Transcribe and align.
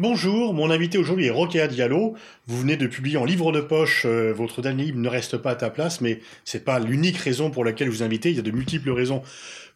Bonjour, 0.00 0.54
mon 0.54 0.70
invité 0.70 0.96
aujourd'hui 0.96 1.26
est 1.26 1.30
Rokéa 1.30 1.66
Diallo. 1.66 2.14
Vous 2.46 2.60
venez 2.60 2.76
de 2.76 2.86
publier 2.86 3.16
en 3.16 3.24
livre 3.24 3.50
de 3.50 3.60
poche 3.60 4.04
euh, 4.06 4.32
votre 4.32 4.62
dernier 4.62 4.84
livre 4.84 4.98
Ne 4.98 5.08
reste 5.08 5.38
pas 5.38 5.50
à 5.50 5.54
ta 5.56 5.70
place, 5.70 6.00
mais 6.00 6.20
c'est 6.44 6.64
pas 6.64 6.78
l'unique 6.78 7.16
raison 7.16 7.50
pour 7.50 7.64
laquelle 7.64 7.88
vous 7.88 8.04
invitez. 8.04 8.30
Il 8.30 8.36
y 8.36 8.38
a 8.38 8.42
de 8.42 8.52
multiples 8.52 8.92
raisons 8.92 9.24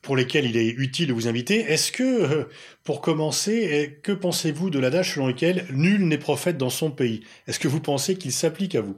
pour 0.00 0.14
lesquelles 0.14 0.46
il 0.46 0.56
est 0.56 0.68
utile 0.68 1.08
de 1.08 1.12
vous 1.12 1.26
inviter. 1.26 1.56
Est-ce 1.56 1.90
que, 1.90 2.04
euh, 2.04 2.44
pour 2.84 3.00
commencer, 3.00 3.98
que 4.04 4.12
pensez-vous 4.12 4.70
de 4.70 4.78
l'adage 4.78 5.14
selon 5.14 5.26
lequel 5.26 5.66
nul 5.72 6.06
n'est 6.06 6.18
prophète 6.18 6.56
dans 6.56 6.70
son 6.70 6.92
pays 6.92 7.22
Est-ce 7.48 7.58
que 7.58 7.66
vous 7.66 7.80
pensez 7.80 8.14
qu'il 8.14 8.30
s'applique 8.30 8.76
à 8.76 8.80
vous? 8.80 8.96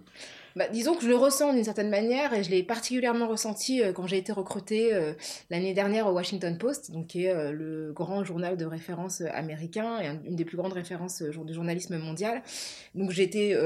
Bah, 0.56 0.68
disons 0.68 0.94
que 0.94 1.02
je 1.02 1.08
le 1.08 1.16
ressens 1.16 1.52
d'une 1.52 1.64
certaine 1.64 1.90
manière 1.90 2.32
et 2.32 2.44
je 2.44 2.50
l'ai 2.50 2.62
particulièrement 2.62 3.26
ressenti 3.26 3.82
euh, 3.82 3.92
quand 3.92 4.06
j'ai 4.06 4.18
été 4.18 4.30
recrutée 4.30 4.94
euh, 4.94 5.12
l'année 5.50 5.74
dernière 5.74 6.06
au 6.06 6.12
Washington 6.12 6.56
Post, 6.58 6.92
donc 6.92 7.08
qui 7.08 7.24
est 7.24 7.30
euh, 7.30 7.50
le 7.50 7.92
grand 7.92 8.22
journal 8.22 8.56
de 8.56 8.64
référence 8.64 9.20
américain 9.20 10.00
et 10.00 10.28
une 10.28 10.36
des 10.36 10.44
plus 10.44 10.56
grandes 10.56 10.72
références 10.72 11.22
du 11.22 11.54
journalisme 11.54 11.98
mondial. 11.98 12.42
Donc 12.94 13.10
j'ai 13.10 13.24
été 13.24 13.56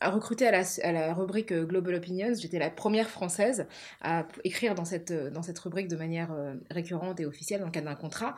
recrutée 0.00 0.46
à 0.46 0.50
la, 0.50 0.62
à 0.82 0.92
la 0.92 1.14
rubrique 1.14 1.52
Global 1.52 1.96
Opinions. 1.96 2.34
J'étais 2.38 2.58
la 2.58 2.70
première 2.70 3.08
française 3.08 3.66
à 4.00 4.26
écrire 4.44 4.74
dans 4.74 4.84
cette, 4.84 5.12
dans 5.12 5.42
cette 5.42 5.58
rubrique 5.58 5.88
de 5.88 5.96
manière 5.96 6.34
récurrente 6.70 7.20
et 7.20 7.26
officielle 7.26 7.60
dans 7.60 7.66
le 7.66 7.72
cadre 7.72 7.88
d'un 7.88 7.94
contrat. 7.94 8.34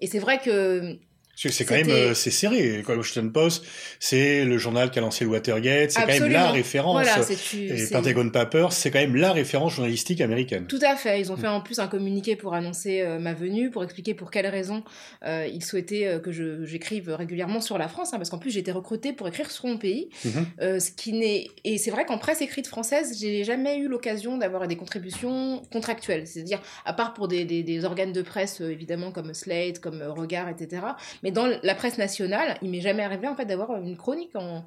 Et 0.00 0.06
c'est 0.06 0.18
vrai 0.18 0.38
que 0.38 0.98
c'est 1.38 1.64
quand 1.64 1.76
même 1.76 1.90
euh, 1.90 2.14
c'est 2.14 2.30
serré. 2.30 2.82
Le 2.86 2.96
Washington 2.96 3.30
Post, 3.30 3.64
c'est 4.00 4.44
le 4.44 4.58
journal 4.58 4.90
qui 4.90 4.98
a 4.98 5.02
lancé 5.02 5.24
le 5.24 5.30
Watergate, 5.30 5.92
c'est 5.92 6.00
quand 6.00 6.06
même 6.06 6.32
la 6.32 6.50
référence. 6.50 7.00
Voilà, 7.00 7.24
et 7.54 7.86
Pentagon 7.90 8.28
Papers, 8.30 8.72
c'est 8.72 8.90
quand 8.90 8.98
même 8.98 9.14
la 9.14 9.32
référence 9.32 9.74
journalistique 9.74 10.20
américaine. 10.20 10.66
Tout 10.66 10.80
à 10.82 10.96
fait. 10.96 11.20
Ils 11.20 11.30
ont 11.30 11.36
fait 11.36 11.46
en 11.46 11.60
plus 11.60 11.78
un 11.78 11.86
communiqué 11.86 12.34
pour 12.34 12.54
annoncer 12.54 13.02
euh, 13.02 13.18
ma 13.18 13.34
venue, 13.34 13.70
pour 13.70 13.84
expliquer 13.84 14.14
pour 14.14 14.30
quelles 14.30 14.48
raisons 14.48 14.82
euh, 15.24 15.48
ils 15.52 15.64
souhaitaient 15.64 16.20
que 16.22 16.32
j'écrive 16.64 17.10
régulièrement 17.10 17.60
sur 17.60 17.78
la 17.78 17.88
France, 17.88 18.12
hein, 18.12 18.16
parce 18.16 18.30
qu'en 18.30 18.38
plus 18.38 18.50
j'ai 18.50 18.60
été 18.60 18.72
recrutée 18.72 19.12
pour 19.12 19.28
écrire 19.28 19.50
sur 19.50 19.66
mon 19.66 19.78
pays. 19.78 20.08
Mhm. 20.24 20.80
ce 20.80 20.90
qui 20.90 21.12
n'est 21.12 21.48
et 21.64 21.78
c'est 21.78 21.90
vrai 21.90 22.04
qu'en 22.04 22.18
presse 22.18 22.40
écrite 22.40 22.66
française, 22.66 23.16
j'ai 23.20 23.44
jamais 23.44 23.78
eu 23.78 23.88
l'occasion 23.88 24.38
d'avoir 24.38 24.66
des 24.66 24.76
contributions 24.76 25.62
contractuelles, 25.70 26.26
c'est-à-dire 26.26 26.60
à 26.84 26.92
part 26.92 27.14
pour 27.14 27.28
des, 27.28 27.44
des, 27.44 27.62
des 27.62 27.84
organes 27.84 28.12
de 28.12 28.22
presse 28.22 28.60
évidemment 28.60 29.12
comme 29.12 29.34
Slate, 29.34 29.78
comme 29.78 30.02
Regard, 30.02 30.48
etc. 30.48 30.82
Mais 31.22 31.27
mais 31.28 31.32
dans 31.32 31.46
la 31.62 31.74
presse 31.74 31.98
nationale, 31.98 32.56
il 32.62 32.70
m'est 32.70 32.80
jamais 32.80 33.02
arrivé 33.02 33.28
en 33.28 33.36
fait 33.36 33.44
d'avoir 33.44 33.76
une 33.76 33.98
chronique 33.98 34.34
en 34.34 34.64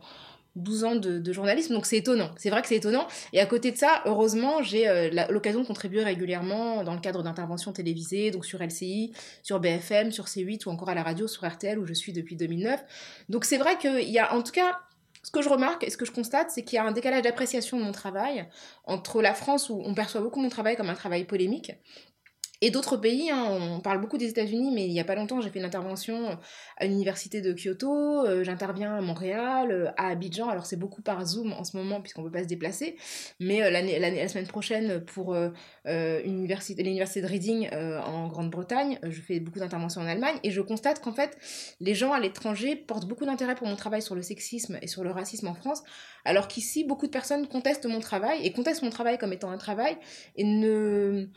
12 0.56 0.84
ans 0.84 0.96
de, 0.96 1.34
journalisme, 1.34 1.74
donc 1.74 1.88
c'est 1.88 1.98
étonnant. 1.98 2.30
C'est 2.38 2.52
vrai 2.52 2.62
que 2.62 2.68
c'est 2.68 2.76
étonnant. 2.76 3.08
Et 3.34 3.40
à 3.40 3.48
côté 3.48 3.72
de 3.72 3.78
ça, 3.78 4.04
heureusement, 4.06 4.62
j'ai 4.62 4.88
euh, 4.88 5.10
l'occasion 5.32 5.62
de 5.62 5.66
contribuer 5.66 6.04
régulièrement 6.04 6.84
dans 6.84 6.94
le 6.94 7.00
cadre 7.00 7.24
d'interventions 7.24 7.74
télévisées, 7.74 8.30
donc 8.30 8.46
sur 8.46 8.62
LCI, 8.62 9.12
sur 9.42 9.60
BFM, 9.60 10.12
sur 10.12 10.26
C8 10.26 10.68
ou 10.68 10.70
encore 10.70 10.90
à 10.90 10.94
la 10.94 11.02
radio 11.02 11.28
sur 11.28 11.48
RTL 11.48 11.80
où 11.80 11.88
je 11.88 11.94
suis 11.94 12.14
depuis 12.14 12.36
2009. 12.36 12.80
Donc 13.30 13.46
c'est 13.46 13.58
vrai 13.58 13.80
qu'il 13.80 14.10
y 14.10 14.20
a 14.20 14.36
en 14.36 14.44
tout 14.44 14.52
cas 14.52 14.82
ce 15.24 15.32
que 15.32 15.42
je 15.42 15.50
remarque 15.50 15.84
et 15.84 15.90
ce 15.90 15.98
que 15.98 16.06
je 16.06 16.12
constate, 16.12 16.52
c'est 16.52 16.64
qu'il 16.64 16.76
y 16.78 16.80
a 16.80 16.84
un 16.84 16.92
décalage 16.92 17.24
d'appréciation 17.24 17.80
de 17.80 17.84
mon 17.84 17.92
travail 17.92 18.48
entre 18.86 19.22
la 19.24 19.34
France 19.34 19.70
où 19.70 19.82
on 19.84 19.94
perçoit 19.96 20.22
beaucoup 20.22 20.42
mon 20.42 20.50
travail 20.50 20.76
comme 20.76 20.90
un 20.90 20.96
travail 20.96 21.26
polémique 21.26 21.72
et 22.62 22.70
d'autres 22.70 22.96
pays, 22.96 23.32
hein, 23.32 23.44
on 23.50 23.80
parle 23.80 24.00
beaucoup 24.00 24.20
des 24.20 24.30
États-Unis, 24.30 24.72
mais 24.72 24.86
il 24.86 24.94
n'y 24.94 25.00
a 25.00 25.04
pas 25.04 25.16
longtemps, 25.16 25.42
j'ai 25.42 25.50
fait 25.50 25.58
une 25.58 25.66
intervention 25.66 26.38
à 26.78 26.86
l'université 26.86 27.42
de 27.42 27.54
Kyoto, 27.54 28.26
euh, 28.26 28.44
j'interviens 28.44 28.96
à 28.96 29.02
Montréal, 29.02 29.72
euh, 29.72 29.88
à 29.98 30.10
Abidjan, 30.10 30.48
alors 30.48 30.68
c'est 30.68 30.78
beaucoup 30.78 31.02
par 31.02 31.26
Zoom 31.26 31.54
en 31.54 31.64
ce 31.64 31.76
moment 31.76 32.02
puisqu'on 32.02 32.22
ne 32.22 32.28
peut 32.28 32.34
pas 32.34 32.44
se 32.44 32.48
déplacer, 32.48 32.96
mais 33.40 33.64
euh, 33.64 33.72
la 33.72 34.28
semaine 34.28 34.46
prochaine 34.48 35.04
pour 35.06 35.36
l'université 35.86 36.84
de 36.84 37.28
Reading 37.28 37.70
en 37.74 38.28
Grande-Bretagne, 38.28 39.00
je 39.04 39.22
fais 39.22 39.40
beaucoup 39.40 39.60
d'interventions 39.60 40.02
en 40.02 40.06
Allemagne. 40.06 40.38
Et 40.44 40.52
je 40.52 40.62
constate 40.62 41.02
qu'en 41.02 41.14
fait, 41.14 41.38
les 41.80 41.96
gens 41.96 42.14
à 42.14 42.20
l'étranger 42.20 42.76
portent 42.76 43.08
beaucoup 43.08 43.26
d'intérêt 43.26 43.56
pour 43.56 43.68
mon 43.68 43.76
travail 43.76 44.02
sur 44.02 44.16
le 44.16 44.22
sexisme 44.22 44.78
et 44.82 44.88
sur 44.88 45.04
le 45.04 45.12
racisme 45.12 45.48
en 45.48 45.54
France, 45.54 45.84
alors 46.26 46.48
qu'ici, 46.48 46.84
beaucoup 46.84 47.08
de 47.08 47.12
personnes 47.12 47.48
contestent 47.48 47.86
mon 47.86 48.00
travail 48.00 48.46
et 48.46 48.52
contestent 48.52 48.84
mon 48.84 48.90
travail 48.90 49.18
comme 49.18 49.34
étant 49.34 49.50
un 49.50 49.58
travail 49.58 49.98
et 50.36 50.44
ne 50.44 51.28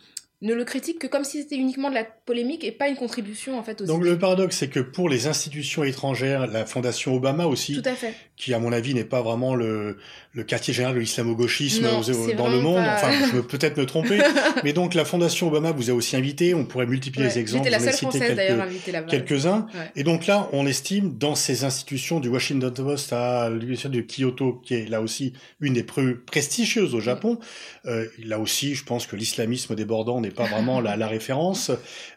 ne 0.42 0.52
le 0.52 0.64
critique 0.64 0.98
que 0.98 1.06
comme 1.06 1.24
si 1.24 1.40
c'était 1.42 1.56
uniquement 1.56 1.88
de 1.88 1.94
la 1.94 2.04
polémique 2.04 2.64
et 2.64 2.72
pas 2.72 2.88
une 2.88 2.96
contribution 2.96 3.58
en 3.58 3.62
fait 3.62 3.80
aux 3.80 3.86
Donc 3.86 4.04
le 4.04 4.18
paradoxe 4.18 4.58
c'est 4.58 4.68
que 4.68 4.80
pour 4.80 5.08
les 5.08 5.26
institutions 5.26 5.84
étrangères, 5.84 6.46
la 6.46 6.66
fondation 6.66 7.14
Obama 7.14 7.46
aussi, 7.46 7.80
Tout 7.80 7.88
à 7.88 7.94
fait. 7.94 8.14
qui 8.36 8.52
à 8.52 8.58
mon 8.58 8.72
avis 8.72 8.94
n'est 8.94 9.04
pas 9.04 9.22
vraiment 9.22 9.54
le, 9.54 9.96
le 10.34 10.42
quartier 10.42 10.74
général 10.74 10.96
de 10.96 11.00
l'islamo-gauchisme 11.00 11.86
dans 12.36 12.48
le 12.48 12.60
monde, 12.60 12.84
enfin 12.84 13.12
je 13.26 13.30
peux 13.30 13.42
peut-être 13.58 13.76
me 13.76 13.86
tromper, 13.86 14.20
mais 14.64 14.72
donc 14.72 14.94
la 14.94 15.04
fondation 15.04 15.46
Obama 15.48 15.70
vous 15.70 15.90
a 15.90 15.92
aussi 15.92 16.16
invité, 16.16 16.54
on 16.54 16.64
pourrait 16.64 16.86
multiplier 16.86 17.28
les 17.28 17.38
exemples, 17.38 17.70
la 17.70 17.78
seule 17.78 17.94
française 17.94 18.34
d'ailleurs 18.34 18.60
invitée 18.60 18.90
là-bas. 18.90 19.08
Quelques-uns, 19.08 19.66
et 19.94 20.02
donc 20.02 20.26
là 20.26 20.48
on 20.52 20.66
estime 20.66 21.16
dans 21.16 21.36
ces 21.36 21.64
institutions 21.64 22.18
du 22.18 22.28
Washington 22.28 22.72
Post 22.74 23.12
à 23.12 23.48
l'université 23.48 23.88
de 23.88 24.00
Kyoto, 24.00 24.60
qui 24.64 24.74
est 24.74 24.88
là 24.88 25.00
aussi 25.00 25.34
une 25.60 25.74
des 25.74 25.84
plus 25.84 26.16
prestigieuses 26.16 26.94
au 26.94 27.00
Japon, 27.00 27.38
euh, 27.86 28.06
là 28.18 28.40
aussi 28.40 28.74
je 28.74 28.84
pense 28.84 29.06
que 29.06 29.14
l'islamisme 29.14 29.76
débordant 29.76 30.20
n'est 30.20 30.30
pas 30.30 30.46
vraiment 30.46 30.80
la, 30.80 30.96
la 30.96 31.06
référence. 31.06 31.70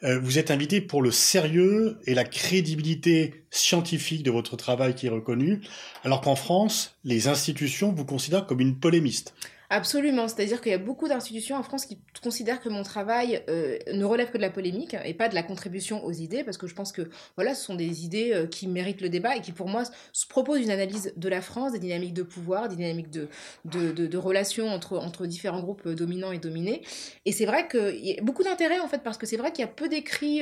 Euh, 0.04 0.20
vous 0.20 0.40
êtes 0.40 0.50
invité 0.50 0.82
pour 0.82 1.04
le 1.04 1.12
sérieux 1.12 1.98
et 2.06 2.16
la 2.16 2.24
crédibilité 2.24 3.34
scientifique 3.50 4.24
de 4.24 4.32
votre 4.32 4.56
travail 4.56 4.96
qui 4.96 5.08
est 5.08 5.12
reconnu, 5.12 5.62
alors 6.04 6.22
qu'en 6.22 6.36
France, 6.36 6.96
les 7.04 7.28
institutions 7.28 7.92
vous 7.92 8.06
considèrent 8.06 8.46
comme 8.46 8.62
une 8.62 8.78
polémiste. 8.78 9.34
Absolument, 9.70 10.30
c'est-à-dire 10.30 10.62
qu'il 10.62 10.72
y 10.72 10.76
a 10.76 10.78
beaucoup 10.78 11.10
d'institutions 11.10 11.58
en 11.58 11.64
France 11.64 11.86
qui 11.86 11.98
considèrent 12.24 12.62
que 12.62 12.70
mon 12.70 12.84
travail 12.84 13.44
euh, 13.50 13.78
ne 13.92 14.06
relève 14.06 14.32
que 14.32 14.38
de 14.38 14.42
la 14.42 14.50
polémique 14.50 14.96
et 15.04 15.14
pas 15.14 15.28
de 15.28 15.36
la 15.36 15.44
contribution 15.44 16.06
aux 16.06 16.14
idées, 16.14 16.46
parce 16.46 16.58
que 16.58 16.68
je 16.68 16.74
pense 16.74 16.94
que 16.94 17.10
voilà, 17.36 17.54
ce 17.54 17.66
sont 17.66 17.76
des 17.76 18.06
idées 18.06 18.32
euh, 18.34 18.48
qui 18.48 18.68
méritent 18.68 19.02
le 19.02 19.10
débat 19.10 19.36
et 19.36 19.42
qui 19.42 19.52
pour 19.52 19.68
moi 19.68 19.84
se 20.14 20.26
proposent 20.26 20.62
une 20.62 20.72
analyse 20.72 21.12
de 21.18 21.28
la 21.28 21.42
France, 21.42 21.74
des 21.74 21.80
dynamiques 21.80 22.14
de 22.14 22.24
pouvoir, 22.24 22.70
des 22.70 22.78
dynamiques 22.78 23.10
de, 23.10 23.28
de, 23.66 23.92
de, 23.92 24.18
relations 24.18 24.70
entre, 24.70 24.98
entre 24.98 25.26
différents 25.26 25.60
groupes 25.60 25.86
euh, 25.86 25.96
dominants 25.96 26.32
et 26.32 26.40
dominés. 26.40 26.82
Et 27.26 27.34
c'est 27.34 27.46
vrai 27.46 27.68
qu'il 27.68 28.06
y 28.06 28.18
a 28.18 28.22
beaucoup 28.22 28.44
d'intérêt 28.44 28.80
en 28.80 28.88
fait, 28.88 29.04
parce 29.04 29.18
que 29.18 29.26
c'est 29.26 29.38
vrai 29.38 29.52
qu'il 29.52 29.66
y 29.66 29.68
a 29.68 29.72
peu 29.72 29.90
d'écrits 29.90 30.42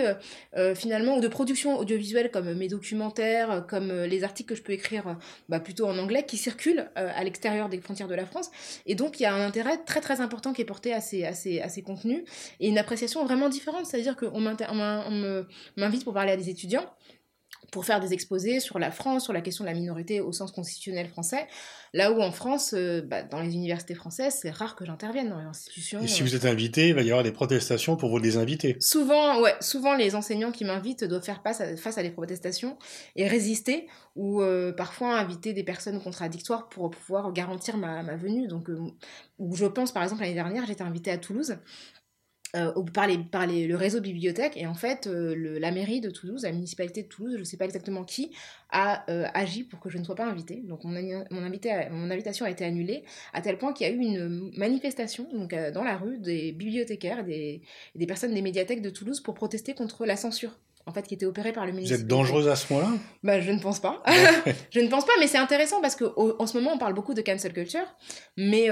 finalement 0.75 1.17
ou 1.17 1.21
de 1.21 1.27
productions 1.27 1.77
audiovisuelles 1.77 2.29
comme 2.29 2.53
mes 2.53 2.67
documentaires, 2.67 3.65
comme 3.67 3.91
les 3.91 4.23
articles 4.23 4.49
que 4.49 4.55
je 4.55 4.61
peux 4.61 4.73
écrire 4.73 5.17
bah, 5.49 5.59
plutôt 5.59 5.87
en 5.87 5.97
anglais 5.97 6.23
qui 6.23 6.37
circulent 6.37 6.89
à 6.95 7.23
l'extérieur 7.23 7.69
des 7.69 7.79
frontières 7.79 8.07
de 8.07 8.15
la 8.15 8.25
France. 8.25 8.51
Et 8.85 8.95
donc 8.95 9.14
il 9.19 9.23
y 9.23 9.25
a 9.25 9.33
un 9.33 9.45
intérêt 9.45 9.77
très 9.77 10.01
très 10.01 10.21
important 10.21 10.53
qui 10.53 10.61
est 10.61 10.65
porté 10.65 10.93
à 10.93 11.01
ces, 11.01 11.23
à 11.25 11.33
ces, 11.33 11.61
à 11.61 11.69
ces 11.69 11.81
contenus 11.81 12.23
et 12.59 12.67
une 12.67 12.77
appréciation 12.77 13.23
vraiment 13.23 13.49
différente. 13.49 13.85
C'est-à-dire 13.85 14.15
qu'on 14.15 14.39
m'invite 14.39 16.03
pour 16.03 16.13
parler 16.13 16.31
à 16.31 16.37
des 16.37 16.49
étudiants 16.49 16.85
pour 17.71 17.85
faire 17.85 17.99
des 17.99 18.13
exposés 18.13 18.59
sur 18.59 18.79
la 18.79 18.91
France, 18.91 19.23
sur 19.23 19.33
la 19.33 19.41
question 19.41 19.63
de 19.63 19.69
la 19.69 19.75
minorité 19.75 20.21
au 20.21 20.31
sens 20.31 20.51
constitutionnel 20.51 21.07
français, 21.07 21.47
là 21.93 22.11
où 22.11 22.21
en 22.21 22.31
France, 22.31 22.73
euh, 22.73 23.01
bah, 23.01 23.23
dans 23.23 23.41
les 23.41 23.53
universités 23.53 23.95
françaises, 23.95 24.39
c'est 24.41 24.51
rare 24.51 24.75
que 24.75 24.85
j'intervienne 24.85 25.29
dans 25.29 25.39
les 25.39 25.45
institutions. 25.45 26.01
Et 26.01 26.07
si 26.07 26.21
vous 26.21 26.35
êtes 26.35 26.45
invité, 26.45 26.89
il 26.89 26.95
va 26.95 27.01
y 27.01 27.09
avoir 27.09 27.23
des 27.23 27.31
protestations 27.31 27.95
pour 27.95 28.09
vous 28.09 28.19
désinviter. 28.19 28.77
Souvent, 28.79 29.41
ouais, 29.41 29.55
souvent 29.61 29.95
les 29.95 30.15
enseignants 30.15 30.51
qui 30.51 30.65
m'invitent 30.65 31.03
doivent 31.03 31.23
faire 31.23 31.41
face 31.43 31.61
à, 31.61 31.75
face 31.77 31.97
à 31.97 32.03
des 32.03 32.11
protestations 32.11 32.77
et 33.15 33.27
résister, 33.27 33.87
ou 34.15 34.41
euh, 34.41 34.71
parfois 34.71 35.17
inviter 35.17 35.53
des 35.53 35.63
personnes 35.63 36.01
contradictoires 36.01 36.69
pour 36.69 36.89
pouvoir 36.89 37.33
garantir 37.33 37.77
ma, 37.77 38.01
ma 38.03 38.15
venue. 38.15 38.47
Donc, 38.47 38.69
euh, 38.69 38.79
je 39.53 39.65
pense 39.65 39.91
par 39.91 40.03
exemple 40.03 40.21
l'année 40.21 40.33
dernière, 40.33 40.65
j'étais 40.65 40.83
invitée 40.83 41.11
à 41.11 41.17
Toulouse 41.17 41.57
euh, 42.55 42.71
par, 42.93 43.07
par 43.31 43.47
le 43.47 43.73
réseau 43.75 43.99
bibliothèque. 43.99 44.53
Et 44.55 44.65
en 44.65 44.73
fait, 44.73 45.07
euh, 45.07 45.59
la 45.59 45.71
mairie 45.71 45.99
de 45.99 46.09
Toulouse, 46.09 46.43
la 46.43 46.53
municipalité 46.53 47.03
de 47.03 47.07
Toulouse, 47.07 47.33
je 47.33 47.39
ne 47.39 47.43
sais 47.43 47.57
pas 47.57 47.65
exactement 47.65 48.03
qui, 48.03 48.31
a 48.71 49.03
euh, 49.11 49.27
agi 49.33 49.63
pour 49.63 49.79
que 49.79 49.89
je 49.89 49.97
ne 49.97 50.03
sois 50.03 50.15
pas 50.15 50.25
invitée. 50.25 50.61
Donc 50.63 50.83
mon, 50.85 50.91
mon, 51.31 51.43
invité, 51.43 51.87
mon 51.91 52.09
invitation 52.09 52.45
a 52.45 52.49
été 52.49 52.63
annulée, 52.63 53.03
à 53.33 53.41
tel 53.41 53.57
point 53.57 53.73
qu'il 53.73 53.87
y 53.87 53.89
a 53.89 53.93
eu 53.93 53.99
une 53.99 54.51
manifestation 54.55 55.27
donc, 55.33 55.53
dans 55.73 55.83
la 55.83 55.97
rue 55.97 56.17
des 56.17 56.53
bibliothécaires 56.53 57.27
et 57.27 57.61
des, 57.95 58.05
personnes 58.05 58.33
des 58.33 58.41
médiathèques 58.41 58.81
de 58.81 58.89
Toulouse 58.89 59.19
pour 59.19 59.33
protester 59.33 59.73
contre 59.73 60.05
la 60.05 60.15
censure 60.15 60.51
en 60.87 60.91
fait, 60.91 61.01
qui 61.07 61.15
était 61.15 61.25
opérée 61.25 61.51
par 61.51 61.65
le 61.65 61.71
ministère. 61.71 61.97
Vous 61.97 62.03
êtes 62.03 62.07
dangereuse 62.07 62.47
à 62.47 62.55
ce 62.55 62.71
moment-là? 62.71 62.95
Bah, 63.23 63.41
Je 63.41 63.51
ne 63.51 63.59
pense 63.59 63.79
pas. 63.79 64.03
je 64.69 64.79
ne 64.79 64.87
pense 64.87 65.03
pas, 65.03 65.13
mais 65.19 65.25
c'est 65.25 65.39
intéressant 65.39 65.81
parce 65.81 65.95
qu'en 65.95 66.45
ce 66.45 66.55
moment, 66.55 66.73
on 66.75 66.77
parle 66.77 66.93
beaucoup 66.93 67.15
de 67.15 67.21
cancel 67.21 67.53
culture, 67.53 67.87
mais 68.37 68.69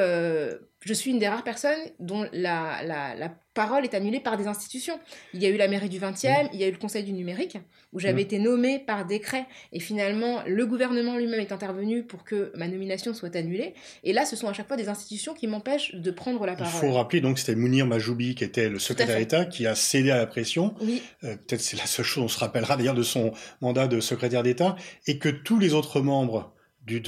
je 0.86 0.94
suis 0.94 1.12
une 1.12 1.20
des 1.20 1.28
rares 1.28 1.44
personnes 1.44 1.80
dont 2.00 2.26
la, 2.34 2.84
la, 2.84 3.16
la, 3.16 3.32
parole 3.54 3.84
est 3.84 3.94
annulée 3.94 4.20
par 4.20 4.36
des 4.36 4.48
institutions. 4.48 5.00
Il 5.36 5.44
y 5.44 5.46
a 5.46 5.50
eu 5.50 5.58
la 5.58 5.68
mairie 5.68 5.88
du 5.88 6.00
20e, 6.00 6.50
il 6.54 6.60
y 6.60 6.64
a 6.64 6.68
eu 6.68 6.72
le 6.72 6.78
Conseil 6.80 7.04
du 7.04 7.14
numérique, 7.14 7.60
où 7.92 8.00
j'avais 8.00 8.24
été 8.24 8.40
nommée 8.40 8.80
par 8.80 9.06
décret, 9.06 9.46
et 9.72 9.80
finalement, 9.80 10.42
le 10.48 10.66
gouvernement 10.66 11.18
lui-même 11.18 11.40
est 11.40 11.52
intervenu 11.52 12.02
pour 12.02 12.24
que 12.24 12.52
ma 12.56 12.68
nomination 12.68 13.14
soit 13.14 13.36
annulée. 13.36 13.76
Et 14.04 14.12
là, 14.12 14.26
ce 14.26 14.36
sont 14.36 14.48
à 14.48 14.54
chaque 14.54 14.68
fois 14.68 14.76
des 14.76 14.90
institutions 14.90 15.36
qui 15.36 15.46
m'empêchent 15.46 15.94
de 15.94 16.10
prendre 16.10 16.44
la 16.48 16.56
parole. 16.56 16.74
Il 16.74 16.88
faut 16.88 16.94
rappeler, 16.94 17.22
donc, 17.22 17.38
c'était 17.38 17.54
Mounir 17.54 17.86
Majoubi, 17.86 18.34
qui 18.34 18.44
était 18.44 18.70
le 18.70 18.80
secrétaire 18.80 19.20
d'État, 19.20 19.46
qui 19.46 19.68
a 19.68 19.76
cédé 19.76 20.10
à 20.10 20.18
la 20.18 20.26
pression. 20.26 20.74
Oui. 20.82 21.04
Euh, 21.24 21.36
Peut-être 21.36 21.62
c'est 21.62 21.78
la 21.78 21.86
seule 21.86 22.06
chose, 22.06 22.24
on 22.24 22.28
se 22.28 22.40
rappellera 22.40 22.76
d'ailleurs 22.76 22.96
de 22.96 23.04
son 23.04 23.34
mandat 23.62 23.88
de 23.88 24.00
secrétaire 24.00 24.42
d'État, 24.42 24.76
et 25.06 25.20
que 25.20 25.30
tous 25.30 25.60
les 25.60 25.76
autres 25.76 26.02
membres 26.02 26.53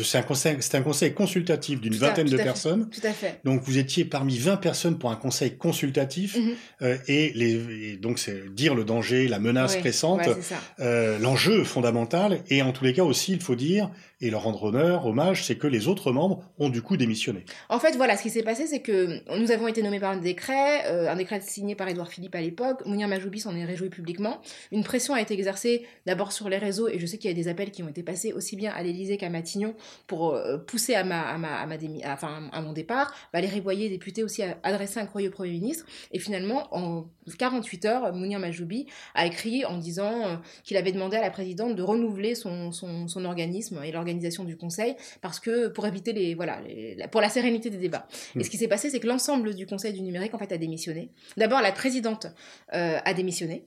c'est 0.04 0.18
un 0.18 0.24
conseil, 0.24 0.58
un 0.74 0.82
conseil 0.82 1.14
consultatif 1.14 1.82
d'une 1.82 1.96
vingtaine 1.96 2.28
de 2.28 2.38
personnes. 2.38 2.90
Tout 2.90 3.06
à 3.06 3.12
fait. 3.12 3.42
Donc 3.44 3.62
vous 3.64 3.78
étiez 3.78 4.06
parmi 4.06 4.38
20 4.38 4.58
personnes 4.58 4.98
pour 4.98 5.12
un 5.12 5.16
conseil 5.16 5.58
consultatif 5.58 6.38
mhm. 6.38 6.56
euh, 6.82 6.98
et, 7.08 7.34
les, 7.34 7.98
donc 7.98 8.20
c'est 8.20 8.54
dire 8.54 8.76
le 8.76 8.86
danger, 8.86 9.28
la 9.28 9.40
menace 9.40 9.76
pressante, 9.78 10.22
euh, 10.80 11.20
l'enjeu 11.20 11.64
fondamental 11.64 12.42
et 12.50 12.62
en 12.62 12.72
tous 12.72 12.86
les 12.86 12.94
cas 12.94 13.04
aussi 13.04 13.34
il 13.34 13.42
faut 13.42 13.56
dire 13.56 13.92
et 14.22 14.30
leur 14.30 14.44
rendre 14.44 14.64
honneur, 14.64 15.06
hommage, 15.06 15.44
c'est 15.46 15.58
que 15.58 15.68
les 15.68 15.88
autres 15.88 16.12
membres 16.12 16.44
ont 16.58 16.70
du 16.70 16.82
coup 16.82 16.98
démissionné. 16.98 17.46
En 17.70 17.80
fait, 17.80 17.96
voilà, 17.96 18.18
ce 18.18 18.24
qui 18.24 18.30
s'est 18.30 18.44
passé, 18.44 18.68
c'est 18.68 18.82
que 18.82 19.20
nous 19.38 19.52
avons 19.52 19.68
été 19.68 19.84
nommés 19.84 20.00
par 20.00 20.12
un 20.12 20.18
décret, 20.18 20.86
euh, 20.88 21.12
un 21.12 21.16
décret 21.16 21.42
signé 21.42 21.76
par 21.76 21.88
Édouard 21.88 22.08
Philippe 22.08 22.36
à 22.36 22.42
l'époque. 22.42 22.86
Mounir 22.86 23.08
Majoubi 23.08 23.40
s'en 23.40 23.56
est 23.56 23.66
réjoui 23.66 23.90
publiquement. 23.90 24.42
Une 24.72 24.84
pression 24.84 25.14
a 25.14 25.22
été 25.22 25.34
exercée 25.34 25.86
d'abord 26.06 26.32
sur 26.32 26.50
les 26.50 26.58
réseaux, 26.58 26.88
et 26.88 27.00
je 27.00 27.06
sais 27.06 27.18
qu'il 27.18 27.30
y 27.30 27.34
a 27.34 27.36
des 27.36 27.48
appels 27.48 27.72
qui 27.72 27.84
ont 27.84 27.90
été 27.90 28.04
passés 28.04 28.34
aussi 28.34 28.56
bien 28.56 28.72
à 28.72 28.84
l'Élysée 28.84 29.18
qu'à 29.18 29.30
Matignon 29.30 29.76
pour 30.08 30.34
euh, 30.34 30.58
pousser 30.58 30.96
à, 30.96 31.04
ma, 31.04 31.22
à, 31.22 31.38
ma, 31.38 31.60
à, 31.60 31.66
ma 31.66 31.76
enfin, 32.06 32.50
à 32.52 32.62
mon 32.62 32.74
départ. 32.74 33.14
Valérie 33.34 33.62
Boyer, 33.62 33.90
députée, 33.90 34.24
aussi 34.24 34.44
a 34.44 34.58
adressé 34.64 35.00
un 35.00 35.06
courrier 35.06 35.28
au 35.28 35.32
Premier 35.32 35.52
ministre. 35.52 35.86
Et 36.12 36.20
finalement, 36.20 36.68
en 36.72 37.06
48 37.38 37.86
heures, 37.86 38.14
Mounir 38.14 38.40
Majoubi 38.40 38.88
a 39.14 39.26
écrit 39.26 39.66
en 39.66 39.78
disant 39.78 40.28
euh, 40.28 40.36
qu'il 40.64 40.78
avait 40.78 40.92
demandé 40.92 41.18
à 41.18 41.22
la 41.22 41.32
présidente 41.32 41.76
de 41.76 41.84
renouveler 41.84 42.36
son, 42.36 42.72
son, 42.72 43.08
son 43.08 43.26
organisme 43.26 43.82
et 43.84 43.92
leur 43.92 44.00
organisation 44.00 44.44
du 44.44 44.58
Conseil, 44.58 44.96
parce 45.22 45.40
que 45.40 45.68
pour 45.68 45.86
éviter 45.88 46.14
les, 46.14 46.36
voilà, 46.36 46.62
pour 47.12 47.22
la 47.22 47.30
sérénité 47.30 47.70
des 47.70 47.78
débats. 47.78 48.08
Et 48.40 48.44
ce 48.44 48.50
qui 48.50 48.58
s'est 48.58 48.68
passé, 48.68 48.90
c'est 48.90 49.00
que 49.00 49.08
l'ensemble 49.08 49.56
du 49.56 49.66
Conseil 49.66 49.94
du 49.94 50.02
numérique, 50.02 50.34
en 50.34 50.38
fait, 50.38 50.52
a 50.52 50.58
démissionné. 50.58 51.12
D'abord, 51.38 51.62
la 51.62 51.72
présidente 51.72 52.28
euh, 52.74 53.00
a 53.04 53.14
démissionné. 53.14 53.66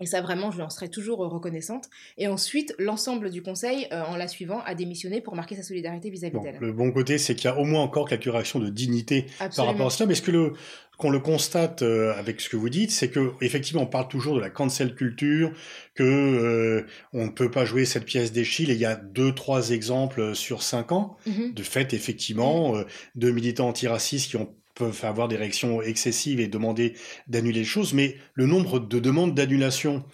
Et 0.00 0.06
ça, 0.06 0.20
vraiment, 0.20 0.50
je 0.50 0.56
lui 0.56 0.64
en 0.64 0.70
serai 0.70 0.88
toujours 0.88 1.18
reconnaissante. 1.18 1.88
Et 2.18 2.26
ensuite, 2.26 2.74
l'ensemble 2.78 3.30
du 3.30 3.42
Conseil, 3.42 3.86
euh, 3.92 4.02
en 4.02 4.16
la 4.16 4.26
suivant, 4.26 4.60
a 4.64 4.74
démissionné 4.74 5.20
pour 5.20 5.36
marquer 5.36 5.54
sa 5.54 5.62
solidarité 5.62 6.10
vis-à-vis 6.10 6.40
d'elle. 6.40 6.58
Le 6.60 6.72
bon 6.72 6.90
côté, 6.90 7.16
c'est 7.16 7.36
qu'il 7.36 7.44
y 7.44 7.52
a 7.52 7.56
au 7.56 7.64
moins 7.64 7.82
encore 7.82 8.08
quelques 8.08 8.24
réactions 8.24 8.58
de 8.58 8.70
dignité 8.70 9.26
par 9.38 9.66
rapport 9.66 9.86
à 9.86 9.90
cela. 9.90 10.08
Mais 10.08 10.14
est-ce 10.14 10.22
que 10.22 10.32
le, 10.32 10.54
qu'on 10.98 11.10
le 11.10 11.20
constate 11.20 11.82
euh, 11.82 12.12
avec 12.18 12.40
ce 12.40 12.48
que 12.48 12.56
vous 12.56 12.70
dites, 12.70 12.90
c'est 12.90 13.08
que 13.08 13.32
effectivement 13.40 13.82
on 13.82 13.86
parle 13.86 14.08
toujours 14.08 14.34
de 14.34 14.40
la 14.40 14.50
cancel 14.50 14.96
culture, 14.96 15.52
que 15.94 16.02
euh, 16.02 16.86
on 17.12 17.26
ne 17.26 17.30
peut 17.30 17.50
pas 17.50 17.64
jouer 17.64 17.84
cette 17.84 18.04
pièce 18.04 18.32
d'Echille. 18.32 18.70
Et 18.72 18.74
il 18.74 18.80
y 18.80 18.84
a 18.84 18.96
deux 18.96 19.32
trois 19.32 19.70
exemples 19.70 20.34
sur 20.34 20.62
cinq 20.62 20.90
ans 20.90 21.16
mm-hmm. 21.28 21.54
de 21.54 21.62
fait 21.62 21.94
effectivement 21.94 22.74
mm-hmm. 22.74 22.86
de 23.14 23.30
militants 23.30 23.68
antiracistes 23.68 24.30
qui 24.30 24.36
ont 24.36 24.54
peuvent 24.74 25.04
avoir 25.04 25.28
des 25.28 25.36
réactions 25.36 25.82
excessives 25.82 26.40
et 26.40 26.48
demander 26.48 26.94
d'annuler 27.28 27.60
les 27.60 27.64
choses, 27.64 27.92
mais 27.92 28.16
le 28.34 28.46
nombre 28.46 28.80
de 28.80 28.98
demandes 28.98 29.34
d'annulation 29.34 30.04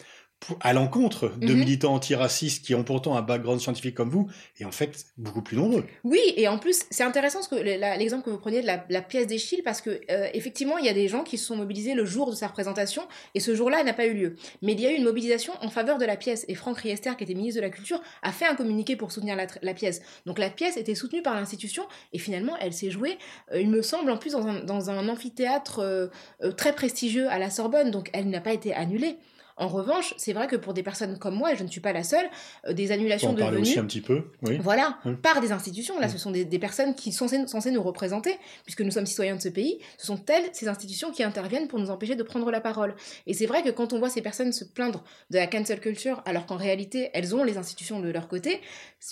à 0.61 0.73
l'encontre 0.73 1.33
de 1.39 1.53
mhm. 1.53 1.59
militants 1.59 1.95
antiracistes 1.95 2.65
qui 2.65 2.75
ont 2.75 2.83
pourtant 2.83 3.17
un 3.17 3.23
background 3.23 3.61
scientifique 3.61 3.95
comme 3.95 4.11
vous 4.11 4.29
est 4.59 4.65
en 4.65 4.73
fait 4.73 5.07
beaucoup 5.17 5.43
plus 5.43 5.57
nombreux. 5.57 5.85
Oui, 6.05 6.21
et 6.37 6.49
en 6.49 6.59
plus, 6.59 6.81
c'est 6.91 7.05
intéressant 7.05 7.41
l'exemple 7.63 8.25
que 8.25 8.31
vous 8.31 8.39
preniez 8.39 8.63
de 8.63 8.67
la, 8.67 9.03
pièce 9.03 9.27
d'Echille 9.27 9.63
parce 9.63 9.81
que 9.81 10.01
euh, 10.11 10.29
effectivement, 10.35 10.79
il 10.79 10.87
y 10.87 10.89
a 10.89 10.95
des 10.95 11.09
gens 11.09 11.25
qui 11.25 11.39
se 11.39 11.47
sont 11.47 11.57
mobilisés 11.57 11.95
le 11.95 12.05
jour 12.05 12.31
de 12.31 12.37
sa 12.37 12.47
représentation 12.49 13.03
et 13.35 13.41
ce 13.41 13.55
jour-là 13.55 13.83
n'a 13.85 13.93
pas 13.93 14.07
eu 14.07 14.15
lieu. 14.15 14.37
Mais 14.63 14.73
il 14.73 14.81
y 14.81 14.87
a 14.87 14.93
eu 14.93 14.97
une 14.97 15.05
mobilisation 15.05 15.53
en 15.61 15.69
faveur 15.69 15.99
de 15.99 16.05
la 16.05 16.17
pièce 16.17 16.45
et 16.49 16.55
Franck 16.55 16.79
Riester, 16.79 17.13
qui 17.17 17.25
était 17.25 17.35
ministre 17.35 17.61
de 17.61 17.67
la 17.67 17.71
Culture, 17.71 18.01
a 18.23 18.33
fait 18.33 18.47
un 18.47 18.55
communiqué 18.55 18.97
pour 18.97 19.13
soutenir 19.13 19.37
la, 19.37 19.75
pièce. 19.75 20.01
Donc 20.27 20.39
la 20.39 20.51
pièce 20.51 20.77
était 20.77 20.95
soutenue 20.95 21.23
par 21.23 21.35
l'institution 21.35 21.85
et 22.13 22.19
finalement, 22.19 22.57
elle 22.61 22.73
s'est 22.73 22.91
jouée, 22.91 23.19
euh, 23.53 23.61
il 23.61 23.69
me 23.69 23.83
semble, 23.83 24.11
en 24.11 24.17
plus 24.17 24.33
dans 24.33 24.47
un, 24.47 24.61
dans 24.65 24.91
un 24.91 25.09
amphithéâtre 25.09 25.81
euh, 25.81 26.09
très 26.57 26.73
prestigieux 26.73 27.29
à 27.29 27.39
la 27.39 27.51
Sorbonne, 27.51 27.91
donc 27.91 28.11
elle 28.13 28.29
n'a 28.31 28.41
pas 28.41 28.53
été 28.53 28.75
annulée. 28.75 29.19
En 29.61 29.69
revanche, 29.69 30.15
c'est 30.17 30.33
vrai 30.33 30.47
que 30.47 30.57
pour 30.57 30.73
des 30.73 30.83
personnes 30.83 31.19
comme 31.19 31.35
moi, 31.35 31.53
et 31.53 31.57
je 31.57 31.62
ne 31.62 31.69
suis 31.69 31.83
pas 31.83 31.93
la 31.93 32.03
seule, 32.03 32.25
euh, 32.67 32.73
des 32.73 32.93
annulations 32.93 33.35
de 33.35 33.43
venues... 33.43 33.59
aussi 33.59 33.79
un 33.79 33.85
petit 33.85 34.01
peu, 34.01 34.25
oui. 34.43 34.59
Voilà, 34.59 34.99
par 35.23 35.43
des 35.43 35.53
institutions. 35.53 36.01
Là, 36.01 36.09
ce 36.09 36.17
sont 36.17 36.31
des, 36.31 36.47
personnes 36.59 36.95
qui 36.95 37.12
sont 37.12 37.29
censées, 37.29 37.71
nous 37.71 37.83
représenter, 37.83 38.39
puisque 38.65 38.81
nous 38.81 38.91
sommes 38.91 39.05
citoyens 39.05 39.37
de 39.37 39.41
ce 39.41 39.51
pays. 39.51 39.79
Ce 39.99 40.07
sont 40.07 40.21
elles, 40.29 40.49
ces 40.53 40.69
institutions, 40.69 41.12
qui 41.12 41.23
interviennent 41.23 41.69
pour 41.69 41.79
nous 41.79 41.91
empêcher 41.91 42.17
de 42.17 42.23
prendre 42.23 42.51
la 42.51 42.61
parole. 42.62 42.95
Et 43.27 43.35
c'est 43.35 43.47
vrai 43.47 43.62
que 43.62 43.69
quand 43.69 43.93
on 43.93 43.99
voit 43.99 44.09
ces 44.09 44.23
personnes 44.23 44.53
se 44.53 44.65
plaindre 44.65 45.05
de 45.29 45.37
la 45.37 45.47
cancel 45.47 45.79
culture, 45.81 46.23
alors 46.25 46.47
qu'en 46.47 46.57
réalité, 46.57 47.11
elles 47.12 47.35
ont 47.35 47.45
les 47.45 47.59
institutions 47.59 48.01
de 48.01 48.09
leur 48.09 48.29
côté, 48.29 48.61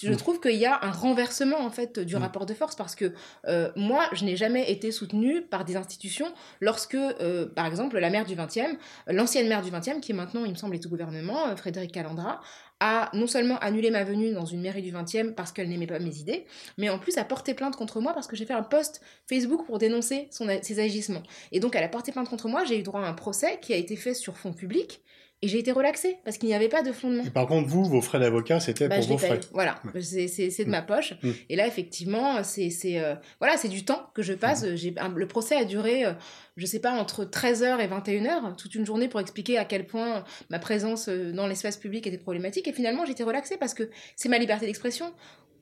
je 0.03 0.11
mm. 0.11 0.17
trouve 0.17 0.41
qu'il 0.41 0.57
y 0.57 0.67
a 0.67 0.83
un 0.83 0.91
renversement, 0.91 1.61
en 1.61 1.71
fait, 1.71 1.99
du 1.99 2.17
mm. 2.17 2.21
rapport 2.21 2.47
de 2.47 2.55
force, 2.55 2.75
parce 2.75 2.95
que 2.95 3.13
euh, 3.47 3.71
moi, 3.77 4.05
je 4.13 4.25
n'ai 4.25 4.37
jamais 4.37 4.71
été 4.71 4.93
soutenue 4.93 5.43
par 5.43 5.67
des 5.67 5.77
institutions 5.77 6.33
lorsque, 6.63 6.95
euh, 6.95 7.47
par 7.47 7.67
exemple, 7.67 7.99
la 7.99 8.09
maire 8.09 8.25
du 8.25 8.35
20e, 8.35 8.77
l'ancienne 9.09 9.47
maire 9.47 9.63
du 9.63 9.71
20e, 9.71 10.01
qui 10.01 10.13
est 10.13 10.15
maintenant 10.15 10.38
il 10.45 10.51
me 10.51 10.57
semble, 10.57 10.75
est 10.75 10.87
au 10.87 10.89
gouvernement, 10.89 11.49
euh, 11.49 11.57
Frédéric 11.57 11.93
Calandra, 11.93 12.41
a 12.81 13.11
non 13.13 13.27
seulement 13.27 13.59
annulé 13.59 13.91
ma 13.91 14.05
venue 14.05 14.33
dans 14.33 14.45
une 14.45 14.61
mairie 14.61 14.83
du 14.83 14.93
20e 14.93 15.35
parce 15.35 15.53
qu'elle 15.53 15.69
n'aimait 15.69 15.87
pas 15.87 15.99
mes 15.99 16.17
idées, 16.19 16.47
mais 16.77 16.89
en 16.91 16.99
plus 16.99 17.19
a 17.19 17.25
porté 17.25 17.55
plainte 17.55 17.77
contre 17.77 18.01
moi 18.01 18.13
parce 18.15 18.27
que 18.27 18.37
j'ai 18.37 18.47
fait 18.47 18.55
un 18.55 18.63
post 18.63 19.01
Facebook 19.29 19.67
pour 19.67 19.79
dénoncer 19.79 20.29
ses 20.31 20.81
agissements. 20.81 21.23
Et 21.51 21.61
donc 21.61 21.75
elle 21.75 21.85
a 21.85 21.89
porté 21.89 22.13
plainte 22.13 22.29
contre 22.29 22.49
moi, 22.49 22.65
j'ai 22.65 22.79
eu 22.79 22.83
droit 22.83 23.01
à 23.01 23.09
un 23.09 23.15
procès 23.15 23.59
qui 23.61 23.73
a 23.73 23.77
été 23.77 23.97
fait 23.97 24.15
sur 24.15 24.37
fonds 24.37 24.53
publics, 24.53 25.01
et 25.41 25.47
j'ai 25.47 25.61
été 25.61 25.71
relaxée 25.71 26.19
parce 26.25 26.37
qu'il 26.37 26.49
n'y 26.49 26.55
avait 26.55 26.69
pas 26.69 26.83
de 26.83 26.91
fondement. 26.91 27.23
Et 27.25 27.31
par 27.31 27.47
contre, 27.47 27.69
vous, 27.69 27.85
vos 27.85 28.01
frais 28.01 28.19
d'avocat, 28.19 28.59
c'était 28.59 28.89
bah, 28.89 28.97
pour 28.97 29.07
vos 29.07 29.19
frais. 29.19 29.39
Voilà, 29.53 29.81
c'est 30.01 30.27
de 30.27 30.65
mm. 30.65 30.71
ma 30.71 30.83
poche. 30.83 31.15
Mm. 31.23 31.31
Et 31.49 31.57
là, 31.57 31.67
effectivement, 31.69 32.43
c'est 32.43 32.73
euh, 32.99 33.15
voilà, 33.39 33.57
c'est 33.57 33.69
du 33.69 33.85
temps 33.85 34.11
que 34.15 34.23
je 34.23 34.33
passe. 34.33 34.65
Mm. 34.65 34.75
J'ai 34.75 34.95
Le 35.15 35.29
procès 35.29 35.55
a 35.55 35.65
duré, 35.65 36.05
euh, 36.05 36.13
je 36.57 36.67
sais 36.67 36.81
pas, 36.81 36.91
entre 36.93 37.25
13h 37.25 37.79
et 37.79 37.87
21h, 37.87 38.57
toute 38.57 38.75
une 38.75 38.85
journée 38.85 39.07
pour 39.07 39.21
expliquer 39.21 39.59
à 39.59 39.65
quel 39.65 39.87
point 39.87 40.25
ma 40.51 40.59
présence 40.59 41.09
euh, 41.09 41.31
dans 41.31 41.47
l'espace 41.47 41.77
public 41.77 42.09
était 42.09 42.19
problématique. 42.19 42.67
Et 42.67 42.73
finalement, 42.73 43.07
j'étais 43.07 43.23
relaxée 43.25 43.57
parce 43.59 43.75
que 43.75 43.91
c'est 44.17 44.29
ma 44.29 44.39
liberté 44.39 44.67
d'expression. 44.67 45.13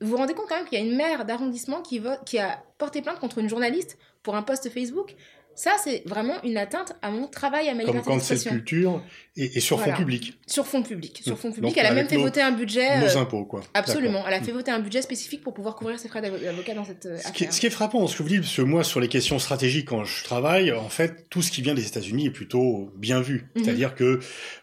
Vous 0.01 0.09
vous 0.09 0.17
rendez 0.17 0.33
compte 0.33 0.47
quand 0.49 0.57
même 0.57 0.65
qu'il 0.65 0.79
y 0.79 0.81
a 0.81 0.85
une 0.85 0.95
maire 0.95 1.25
d'arrondissement 1.25 1.81
qui, 1.81 2.01
qui 2.25 2.39
a 2.39 2.63
porté 2.79 3.03
plainte 3.03 3.19
contre 3.19 3.37
une 3.39 3.49
journaliste 3.49 3.97
pour 4.23 4.35
un 4.35 4.41
post 4.41 4.69
Facebook 4.69 5.15
ça, 5.57 5.71
c'est 5.83 6.03
vraiment 6.05 6.35
une 6.43 6.55
atteinte 6.55 6.93
à 7.01 7.09
mon 7.09 7.25
travail, 7.27 7.67
à 7.67 7.73
ma 7.73 7.79
liberté 7.79 8.07
Comme 8.07 8.19
quand 8.19 8.49
culture 8.49 9.01
et, 9.35 9.59
sur 9.59 9.81
fonds 9.81 9.93
publics. 9.93 10.37
Sur 10.45 10.67
fonds 10.67 10.83
publics. 10.83 11.21
Sur 11.23 11.35
fonds 11.37 11.51
publics. 11.51 11.75
elle 11.75 11.87
a 11.87 11.93
même 11.93 12.07
fait 12.07 12.17
voter 12.17 12.41
un 12.41 12.51
budget. 12.51 12.99
Nos 12.99 13.17
euh, 13.17 13.21
impôts, 13.21 13.43
quoi. 13.43 13.61
Absolument. 13.73 14.23
Elle 14.27 14.35
a 14.35 14.41
fait 14.41 14.51
voter 14.51 14.69
un 14.69 14.79
budget 14.79 15.01
spécifique 15.01 15.41
pour 15.41 15.55
pouvoir 15.55 15.75
couvrir 15.75 15.97
ses 15.97 16.09
frais 16.09 16.21
d'avocat 16.21 16.75
dans 16.75 16.85
cette 16.85 17.07
euh, 17.07 17.17
ce 17.17 17.31
Qui 17.31 17.45
est, 17.45 17.51
ce 17.51 17.59
qui 17.59 17.65
est 17.65 17.71
frappant 17.71 18.05
ce 18.05 18.15
que 18.15 18.21
vous 18.21 18.29
dites, 18.29 18.41
parce 18.41 18.55
que 18.55 18.61
moi, 18.61 18.83
sur 18.83 18.99
les 18.99 19.07
questions 19.07 19.39
stratégiques, 19.39 19.87
quand 19.87 20.03
je 20.03 20.23
travaille, 20.23 20.71
en 20.71 20.89
fait, 20.89 21.27
tout 21.31 21.41
ce 21.41 21.49
qui 21.51 21.63
vient 21.63 21.73
des 21.73 21.87
États-Unis 21.87 22.27
est 22.27 22.31
plutôt 22.31 22.91
bien 22.95 23.21
vu. 23.21 23.49
Mhm. 23.55 23.63
C'est-à-dire 23.63 23.95
que, 23.95 24.19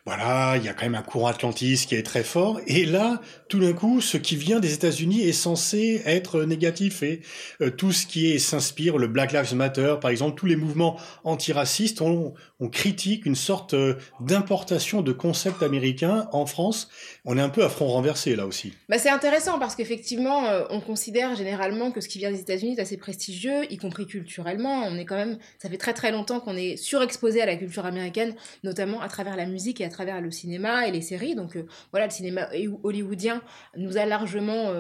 voilà, 0.07 0.55
il 0.59 0.65
y 0.65 0.69
a 0.69 0.75
quand 0.75 0.85
même 0.85 0.95
un 0.95 1.03
courant 1.03 1.27
atlantiste 1.27 1.89
qui 1.89 1.97
est 1.97 2.05
très 2.05 2.23
fort. 2.23 2.61
Et 2.69 2.85
là, 2.85 3.21
tout 3.49 3.59
d'un 3.59 3.73
coup, 3.73 4.01
ce 4.01 4.17
qui 4.17 4.37
vient 4.37 4.61
des 4.61 4.75
États-Unis 4.75 5.23
est 5.23 5.33
censé 5.33 6.03
être 6.07 6.45
négatif. 6.45 7.03
Et 7.03 7.21
euh, 7.61 7.71
tout 7.71 7.91
ce 7.91 8.07
qui 8.07 8.31
est 8.31 8.39
s'inspire, 8.39 8.97
le 8.97 9.09
Black 9.09 9.33
Lives 9.33 9.57
Matter, 9.57 9.97
par 10.01 10.13
exemple, 10.13 10.39
tous 10.39 10.47
les 10.47 10.57
mouvements 10.57 10.84
antiraciste, 11.25 12.01
on, 12.01 12.35
on 12.61 12.69
critique 12.69 13.27
une 13.27 13.35
sorte 13.35 13.75
euh, 13.75 13.95
d'importation 14.21 15.03
de 15.03 15.13
concepts 15.13 15.63
américains 15.63 16.29
en 16.33 16.47
France. 16.47 16.89
On 17.25 17.37
est 17.37 17.41
un 17.41 17.49
peu 17.49 17.65
à 17.65 17.69
front 17.69 17.87
renversé 17.89 18.37
là 18.37 18.47
aussi. 18.47 18.73
Bah 18.89 18.99
c'est 18.99 19.11
intéressant 19.11 19.59
parce 19.59 19.75
qu'effectivement, 19.75 20.47
euh, 20.47 20.65
on 20.71 20.81
considère 20.81 21.35
généralement 21.35 21.91
que 21.91 22.01
ce 22.01 22.09
qui 22.09 22.19
vient 22.19 22.31
des 22.31 22.41
États-Unis 22.41 22.77
est 22.77 22.81
assez 22.81 22.97
prestigieux, 22.97 23.71
y 23.71 23.77
compris 23.77 24.07
culturellement. 24.07 24.85
On 24.87 24.97
est 24.97 25.05
quand 25.05 25.17
même, 25.17 25.39
ça 25.59 25.69
fait 25.69 25.77
très 25.77 25.95
très 25.95 26.13
longtemps 26.13 26.41
qu'on 26.41 26.57
est 26.57 26.77
surexposé 26.77 27.43
à 27.43 27.47
la 27.47 27.57
culture 27.57 27.87
américaine, 27.87 28.35
notamment 28.63 29.01
à 29.01 29.09
travers 29.09 29.37
la 29.37 29.47
musique 29.47 29.81
et 29.81 29.85
à 29.85 29.91
travers 29.91 30.21
le 30.21 30.31
cinéma 30.31 30.87
et 30.87 30.93
les 30.93 31.03
séries. 31.03 31.35
Donc 31.35 31.57
euh, 31.57 31.67
voilà, 31.91 32.07
le 32.07 32.13
cinéma 32.13 32.49
hollywoodien 32.83 33.43
nous 33.77 33.97
a 33.97 34.07
largement, 34.07 34.73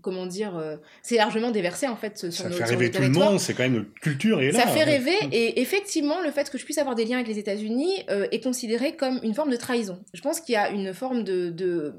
comment 0.00 0.26
dire, 0.26 0.78
c'est 1.02 1.16
largement 1.16 1.50
déversé 1.50 1.86
en 1.86 1.96
fait 1.96 2.18
sur 2.18 2.32
Ça 2.32 2.50
fait 2.50 2.64
rêver 2.64 2.90
tout 2.90 3.02
le 3.02 3.10
monde. 3.10 3.38
C'est 3.38 3.54
quand 3.54 3.64
même 3.64 3.76
une 3.76 3.86
culture 4.00 4.40
et 4.40 4.50
là. 4.50 4.60
Ça 4.60 4.66
fait 4.68 4.84
rêver 4.84 5.15
et 5.32 5.60
effectivement, 5.60 6.20
le 6.20 6.30
fait 6.30 6.50
que 6.50 6.58
je 6.58 6.64
puisse 6.64 6.78
avoir 6.78 6.94
des 6.94 7.04
liens 7.04 7.16
avec 7.16 7.28
les 7.28 7.38
États-Unis 7.38 8.04
euh, 8.10 8.26
est 8.30 8.42
considéré 8.42 8.96
comme 8.96 9.20
une 9.22 9.34
forme 9.34 9.50
de 9.50 9.56
trahison. 9.56 10.02
Je 10.14 10.20
pense 10.20 10.40
qu'il 10.40 10.54
y 10.54 10.56
a 10.56 10.70
une 10.70 10.92
forme 10.94 11.24
de, 11.24 11.94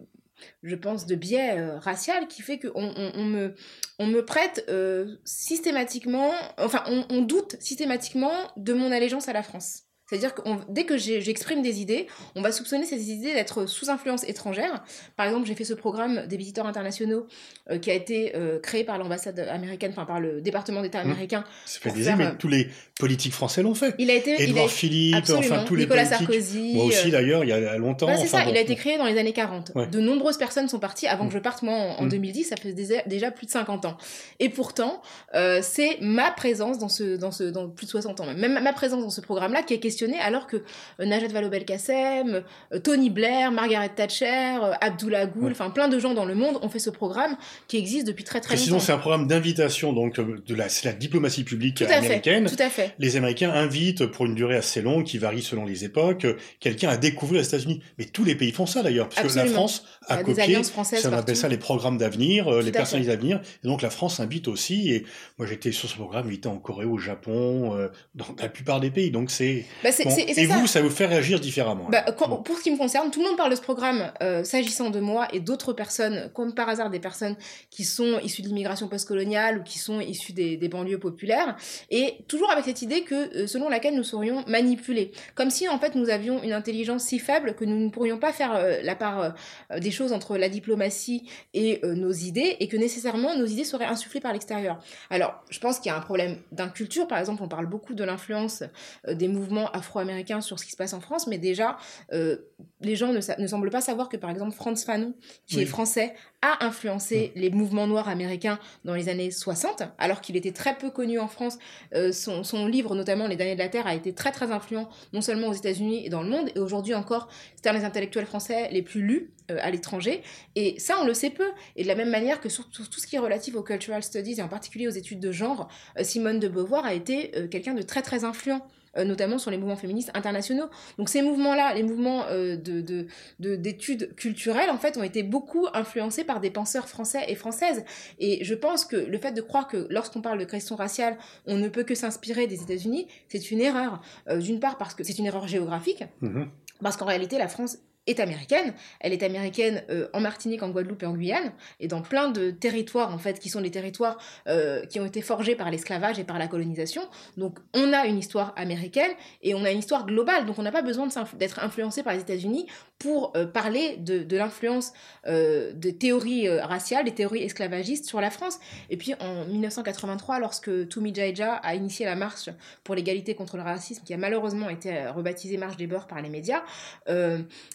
je 0.64 0.76
pense, 0.76 1.06
de 1.06 1.16
biais 1.16 1.58
euh, 1.58 1.80
racial 1.80 2.28
qui 2.28 2.42
fait 2.42 2.60
qu'on 2.60 2.94
on, 2.96 3.26
me, 3.26 3.56
on 4.00 4.08
me 4.08 4.24
prête 4.24 4.66
euh, 4.70 5.16
systématiquement, 5.26 6.32
enfin, 6.58 6.84
on, 7.10 7.22
doute 7.22 7.56
systématiquement 7.60 8.34
de 8.56 8.74
mon 8.74 8.92
allégeance 8.92 9.28
à 9.28 9.34
la 9.34 9.44
France. 9.44 9.84
C'est-à-dire 10.10 10.34
que 10.34 10.42
dès 10.70 10.86
que 10.86 10.98
j'exprime 10.98 11.62
des 11.62 11.82
idées, 11.82 12.08
on 12.36 12.42
va 12.42 12.52
soupçonner 12.52 12.86
ces 12.86 13.12
idées 13.12 13.34
d'être 13.34 13.66
sous 13.66 13.90
influence 13.90 14.24
étrangère. 14.24 14.84
Par 15.18 15.26
exemple, 15.26 15.46
j'ai 15.48 15.56
fait 15.56 15.66
ce 15.66 15.74
programme 15.74 16.26
des 16.28 16.38
visiteurs 16.38 16.66
internationaux 16.66 17.28
euh, 17.70 17.78
qui 17.78 17.92
a 17.92 17.94
été 17.94 18.34
euh, 18.36 18.60
créé 18.60 18.86
par 18.86 18.98
l'ambassade 18.98 19.40
américaine, 19.40 19.92
enfin 19.92 20.06
par 20.06 20.22
le 20.22 20.40
département 20.40 20.82
d'État 20.82 21.04
mmh. 21.04 21.12
américain. 21.12 21.44
Ça 21.66 21.80
fait 21.82 21.92
des 21.92 22.08
années, 22.08 22.26
mais 22.26 22.38
tous 22.38 22.48
les 22.48 22.70
politiques 22.98 23.34
français 23.34 23.62
l'ont 23.62 23.74
fait. 23.74 23.96
Il 23.98 24.10
a 24.10 24.14
été. 24.14 24.42
Edouard 24.42 24.70
Philippe, 24.70 25.16
enfin 25.30 25.66
tous 25.66 25.76
Nicolas 25.76 26.04
les 26.04 26.10
politiques. 26.10 26.18
Sarkozy. 26.18 26.74
Moi 26.74 26.86
aussi 26.86 27.10
euh, 27.10 27.12
d'ailleurs, 27.12 27.44
il 27.44 27.50
y 27.50 27.54
a 27.54 27.78
longtemps. 27.78 28.08
c'est 28.18 28.28
ça, 28.28 28.46
il 28.48 28.56
a 28.56 28.62
été 28.62 28.76
créé 28.76 28.98
dans 28.98 29.06
les 29.06 29.18
années 29.18 29.34
40. 29.34 29.74
De 29.92 30.00
nombreuses 30.00 30.38
personnes 30.38 30.70
sont 30.70 30.80
parties 30.80 31.08
avant 31.08 31.26
que 31.26 31.34
mmh. 31.34 31.38
je 31.38 31.40
parte 31.40 31.64
moi 31.64 31.76
en, 31.76 32.06
2010, 32.06 32.40
mmh. 32.40 32.44
ça 32.46 32.56
fait 32.56 32.74
déjà 32.74 33.32
plus 33.32 33.46
de 33.46 33.52
50 33.52 33.86
ans. 33.86 33.98
Et 34.40 34.48
pourtant, 34.48 35.02
c'est 35.34 35.98
ma 36.00 36.32
présence 36.32 36.78
dans 36.78 36.90
ce, 36.90 37.18
dans 37.18 37.32
ce, 37.32 37.44
dans 37.44 37.68
plus 37.68 37.88
de 37.88 37.92
60 37.92 38.22
ans 38.22 38.28
même 38.38 38.62
ma 38.62 38.74
présence 38.74 39.02
dans 39.02 39.10
ce 39.10 39.22
programme-là 39.22 39.64
qui 39.64 39.74
est 39.74 39.80
question 39.80 39.97
questionner, 39.98 40.20
alors 40.20 40.48
que 40.48 40.64
Najat 41.00 41.28
Vallaud-Belkacem, 41.30 42.44
Tony 42.84 43.10
Blair, 43.10 43.52
Margaret 43.52 43.90
Thatcher, 43.90 44.60
Abdullah 44.82 45.26
Gül, 45.26 45.52
enfin 45.52 45.70
plein 45.70 45.88
de 45.88 45.98
gens 46.00 46.14
dans 46.14 46.26
le 46.26 46.36
monde 46.36 46.60
ont 46.62 46.70
fait 46.70 46.80
ce 46.80 46.90
programme 46.90 47.36
qui 47.68 47.78
existe 47.78 48.06
depuis 48.06 48.24
très 48.24 48.42
très 48.42 48.56
longtemps. 48.56 48.80
c'est 48.80 48.92
un 48.92 48.98
programme 48.98 49.28
d'invitation, 49.28 49.94
donc 49.94 50.20
de 50.20 50.56
la, 50.56 50.70
c'est 50.70 50.86
la 50.86 50.94
diplomatie 50.94 51.44
publique 51.44 51.82
américaine. 51.82 52.46
tout 52.46 52.56
à 52.62 52.70
fait. 52.70 52.94
Les 53.00 53.16
Américains 53.16 53.52
invitent 53.52 54.06
pour 54.06 54.26
une 54.26 54.36
durée 54.36 54.56
assez 54.56 54.82
longue, 54.82 55.04
qui 55.04 55.18
varie 55.18 55.42
selon 55.42 55.66
les 55.66 55.84
époques, 55.84 56.28
quelqu'un 56.60 56.90
à 56.90 56.98
découvrir 56.98 57.42
les 57.42 57.48
États-Unis. 57.48 57.82
Mais 57.98 58.06
tous 58.06 58.24
les 58.24 58.36
pays 58.36 58.52
font 58.52 58.66
ça 58.66 58.84
d'ailleurs, 58.84 59.10
parce 59.10 59.34
que 59.34 59.40
la 59.40 59.46
France 59.46 59.84
a 60.08 60.18
copié, 60.24 60.64
ça 60.64 61.10
on 61.10 61.14
appelle 61.14 61.36
ça 61.36 61.48
les 61.48 61.58
programmes 61.58 61.98
d'avenir, 61.98 62.48
euh, 62.48 62.62
les 62.62 62.72
personnalités 62.72 63.12
d'avenir. 63.12 63.42
Et 63.64 63.68
donc 63.68 63.82
la 63.82 63.90
France 63.90 64.20
invite 64.20 64.48
aussi, 64.48 64.92
et 64.92 65.06
moi 65.38 65.48
j'étais 65.48 65.72
sur 65.72 65.90
ce 65.90 65.96
programme 65.96 66.28
invité 66.28 66.48
en 66.48 66.58
Corée, 66.58 66.86
au 66.86 66.98
Japon, 66.98 67.76
euh, 67.76 67.88
dans 68.16 68.28
la 68.40 68.50
plupart 68.50 68.80
des 68.80 68.92
pays. 68.92 69.12
Donc 69.12 69.32
c'est. 69.32 69.66
Bah, 69.88 70.14
et 70.18 70.46
vous, 70.46 70.68
ça 70.68 70.82
vous 70.82 70.90
fait 70.90 71.06
réagir 71.06 71.40
différemment. 71.40 71.88
Bah, 71.90 72.04
pour 72.12 72.58
ce 72.58 72.64
qui 72.64 72.72
me 72.72 72.78
concerne, 72.78 73.12
tout 73.12 73.22
le 73.22 73.28
monde 73.28 73.38
parle 73.38 73.52
de 73.52 73.56
ce 73.56 73.62
programme 73.62 74.12
euh, 74.22 74.44
s'agissant 74.44 74.90
de 74.90 75.00
moi 75.00 75.28
et 75.34 75.40
d'autres 75.40 75.74
personnes, 75.74 76.30
comme 76.34 76.54
par 76.54 76.70
hasard 76.70 76.90
des 76.90 77.00
personnes 77.00 77.36
qui 77.70 77.84
sont 77.84 78.20
issues 78.20 78.42
de 78.42 78.48
l'immigration 78.48 78.88
postcoloniale 78.88 79.60
ou 79.60 79.64
qui 79.64 79.80
sont 79.80 80.00
issues 80.00 80.34
des, 80.34 80.58
des, 80.58 80.70
banlieues 80.70 81.00
populaires, 81.00 81.56
et 81.90 82.18
toujours 82.28 82.52
avec 82.52 82.66
cette 82.66 82.82
idée 82.82 83.02
que 83.02 83.48
selon 83.48 83.70
laquelle 83.70 83.96
nous 83.96 84.04
serions 84.04 84.44
manipulés, 84.48 85.12
comme 85.36 85.50
si 85.50 85.70
en 85.70 85.80
fait 85.80 85.96
nous 85.96 86.10
avions 86.10 86.44
une 86.44 86.54
intelligence 86.54 87.04
si 87.04 87.20
faible 87.20 87.56
que 87.56 87.66
nous 87.66 87.78
ne 87.78 87.90
pourrions 87.90 88.18
pas 88.18 88.34
faire 88.34 88.62
la 88.84 88.96
part 88.96 89.34
des 89.78 89.92
choses 89.92 90.12
entre 90.12 90.38
la 90.38 90.50
diplomatie 90.50 91.30
et 91.54 91.82
nos 91.84 92.12
idées, 92.12 92.58
et 92.60 92.68
que 92.68 92.78
nécessairement 92.78 93.36
nos 93.36 93.46
idées 93.46 93.64
seraient 93.64 93.86
insufflées 93.86 94.20
par 94.20 94.34
l'extérieur. 94.34 94.80
Alors, 95.10 95.44
je 95.50 95.60
pense 95.60 95.80
qu'il 95.80 95.92
y 95.92 95.94
a 95.94 95.98
un 95.98 96.02
problème 96.02 96.38
d'inculture, 96.52 97.08
par 97.08 97.20
exemple, 97.20 97.44
on 97.44 97.48
parle 97.48 97.68
beaucoup 97.68 97.94
de 97.94 98.04
l'influence 98.04 98.64
euh, 99.08 99.14
des 99.14 99.28
mouvements 99.28 99.70
afro-américains 99.78 100.42
sur 100.42 100.60
ce 100.60 100.66
qui 100.66 100.72
se 100.72 100.78
passe 100.78 100.94
en 100.94 101.00
France, 101.00 101.28
mais 101.28 101.38
déjà, 101.38 101.78
euh, 102.14 102.38
les 102.82 102.96
gens 102.96 103.14
ne, 103.14 103.20
ne, 103.42 103.48
semblent 103.48 103.70
pas 103.70 103.82
savoir 103.82 104.10
que, 104.10 104.18
par 104.18 104.30
exemple, 104.30 104.54
Franz 104.54 104.84
Fanon, 104.86 105.14
qui 105.46 105.62
est 105.62 105.66
français, 105.66 106.14
a 106.42 106.66
influencé 106.66 107.32
mm. 107.36 107.40
les 107.40 107.50
mouvements 107.50 107.88
noirs 107.88 108.10
américains 108.10 108.60
dans 108.86 108.94
les 108.94 109.10
années 109.10 109.32
60, 109.32 109.84
alors 109.98 110.22
qu'il 110.22 110.36
était 110.36 110.52
très 110.52 110.78
peu 110.78 110.90
connu 110.90 111.20
en 111.20 111.28
France. 111.28 111.58
Euh, 111.94 112.12
son, 112.12 112.44
son, 112.44 112.68
livre, 112.68 112.96
notamment 112.96 113.28
Les 113.28 113.36
derniers 113.36 113.56
de 113.56 113.60
la 113.60 113.70
Terre, 113.70 113.88
a 113.88 113.96
été 113.96 114.14
très 114.14 114.32
très 114.32 114.52
influent, 114.52 114.90
non 115.14 115.22
seulement 115.22 115.48
aux 115.48 115.54
États-Unis 115.54 116.06
et 116.06 116.10
dans 116.10 116.22
le 116.22 116.30
monde, 116.30 116.50
et 116.56 116.60
aujourd'hui 116.60 116.94
encore, 116.94 117.28
c'est 117.56 117.68
un 117.68 117.74
des 117.74 117.86
intellectuels 117.86 118.26
français 118.26 118.70
les 118.72 118.82
plus 118.82 119.02
lus 119.02 119.32
à 119.50 119.72
l'étranger. 119.72 120.24
Et 120.56 120.78
ça, 120.78 120.98
on 121.02 121.06
le 121.06 121.14
sait 121.14 121.30
peu. 121.30 121.48
Et 121.78 121.84
de 121.84 121.88
la 121.88 121.96
même 121.96 122.10
manière 122.10 122.42
que 122.42 122.50
sur, 122.50 122.70
tout 122.70 122.84
ce 122.84 123.08
qui 123.08 123.16
est 123.16 123.20
relatif 123.20 123.56
aux 123.56 123.64
cultural 123.64 124.04
studies, 124.04 124.40
et 124.40 124.42
en 124.42 124.50
particulier 124.50 124.88
aux 124.88 124.92
études 124.92 125.22
de 125.22 125.32
genre, 125.32 125.70
Simone 126.02 126.40
de 126.40 126.50
Beauvoir 126.50 126.86
a 126.86 126.94
été 126.94 127.32
quelqu'un 127.50 127.74
de 127.74 127.82
très 127.82 128.02
très 128.02 128.26
influent 128.26 128.38
euh, 128.58 128.60
notamment 128.96 129.38
sur 129.38 129.52
les 129.52 129.58
mouvements 129.58 129.76
féministes 129.76 130.12
internationaux. 130.14 130.68
Donc 130.98 131.10
ces 131.10 131.22
mouvements-là, 131.22 131.74
les 131.74 131.84
mouvements 131.84 132.26
euh, 132.30 132.56
de, 132.56 133.08
d'études 133.40 134.16
culturelles, 134.16 134.70
en 134.70 134.78
fait, 134.78 134.98
ont 134.98 135.04
été 135.04 135.24
beaucoup 135.24 135.68
influencés 135.74 136.24
par 136.24 136.40
des 136.40 136.50
penseurs 136.50 136.88
français 136.88 137.26
et 137.28 137.36
françaises. 137.36 137.84
Et 138.20 138.44
je 138.44 138.56
pense 138.56 138.86
que 138.86 138.96
le 138.96 139.18
fait 139.18 139.32
de 139.32 139.42
croire 139.42 139.68
que 139.68 139.88
lorsqu'on 139.90 140.22
parle 140.22 140.40
de 140.40 140.46
question 140.46 140.76
raciale, 140.76 141.18
on 141.46 141.58
ne 141.58 141.70
peut 141.70 141.84
que 141.84 141.96
s'inspirer 141.96 142.48
des 142.48 142.62
États-Unis, 142.62 143.08
c'est 143.30 143.52
une 143.52 143.62
erreur. 143.62 144.02
Euh, 144.30 144.40
d'une 144.40 144.60
part 144.60 144.78
parce 144.78 144.94
que 144.94 145.04
c'est 145.04 145.18
une 145.18 145.26
erreur 145.26 145.48
géographique. 145.48 146.04
Mmh 146.22 146.46
parce 146.80 146.96
qu'en 146.96 147.06
réalité, 147.06 147.40
la 147.40 147.48
France 147.48 147.80
est 148.08 148.20
américaine. 148.20 148.74
Elle 149.00 149.14
est 149.14 149.24
américaine 149.24 149.84
euh, 149.90 150.08
en 150.14 150.20
Martinique, 150.20 150.64
en 150.64 150.70
Guadeloupe 150.70 151.04
et 151.04 151.06
en 151.06 151.14
Guyane, 151.14 151.52
et 151.80 151.88
dans 151.88 152.02
plein 152.02 152.30
de 152.30 152.52
territoires, 152.52 153.14
en 153.14 153.18
fait, 153.18 153.40
qui 153.40 153.50
sont 153.50 153.62
des 153.62 153.72
territoires 153.72 154.18
euh, 154.48 154.86
qui 154.86 155.00
ont 155.00 155.06
été 155.06 155.22
forgés 155.22 155.56
par 155.56 155.70
l'esclavage 155.70 156.18
et 156.20 156.24
par 156.24 156.40
la 156.40 156.48
colonisation. 156.48 157.04
Donc, 157.36 157.60
on 157.74 157.94
a 157.94 158.06
une 158.06 158.18
histoire 158.18 158.54
américaine 158.56 159.12
et 159.44 159.54
on 159.54 159.64
a 159.64 159.72
une 159.72 159.80
histoire 159.80 160.06
globale. 160.06 160.46
Donc, 160.46 160.58
on 160.58 160.64
n'a 160.64 160.72
pas 160.72 160.82
besoin 160.82 161.08
d'être 161.38 161.60
influencé 161.60 162.04
par 162.04 162.14
les 162.14 162.22
États-Unis 162.22 162.68
pour 163.00 163.34
euh, 163.36 163.46
parler 163.46 163.98
de, 163.98 164.20
de 164.20 164.38
l'influence 164.38 164.94
des 165.26 165.96
théories 165.98 166.48
raciales, 166.48 167.04
des 167.04 167.14
théories 167.14 167.44
esclavagistes 167.44 168.06
sur 168.06 168.22
la 168.22 168.30
France. 168.30 168.60
Et 168.90 168.96
puis, 168.96 169.14
en 169.20 169.44
1983, 169.46 170.40
lorsque 170.40 170.88
Tumi 170.88 171.14
Jaija 171.14 171.56
a 171.56 171.76
initié 171.76 172.06
la 172.06 172.16
marche 172.16 172.50
pour 172.86 172.96
l'égalité 172.96 173.36
contre 173.36 173.58
le 173.58 173.64
racisme, 173.64 174.04
qui 174.06 174.14
a 174.14 174.18
malheureusement 174.18 174.70
été 174.70 175.08
rebaptisée 175.08 175.58
Marche 175.58 175.76
des 175.76 175.86
Beurs 175.86 176.08
par 176.08 176.22
les 176.22 176.30
médias, 176.30 176.64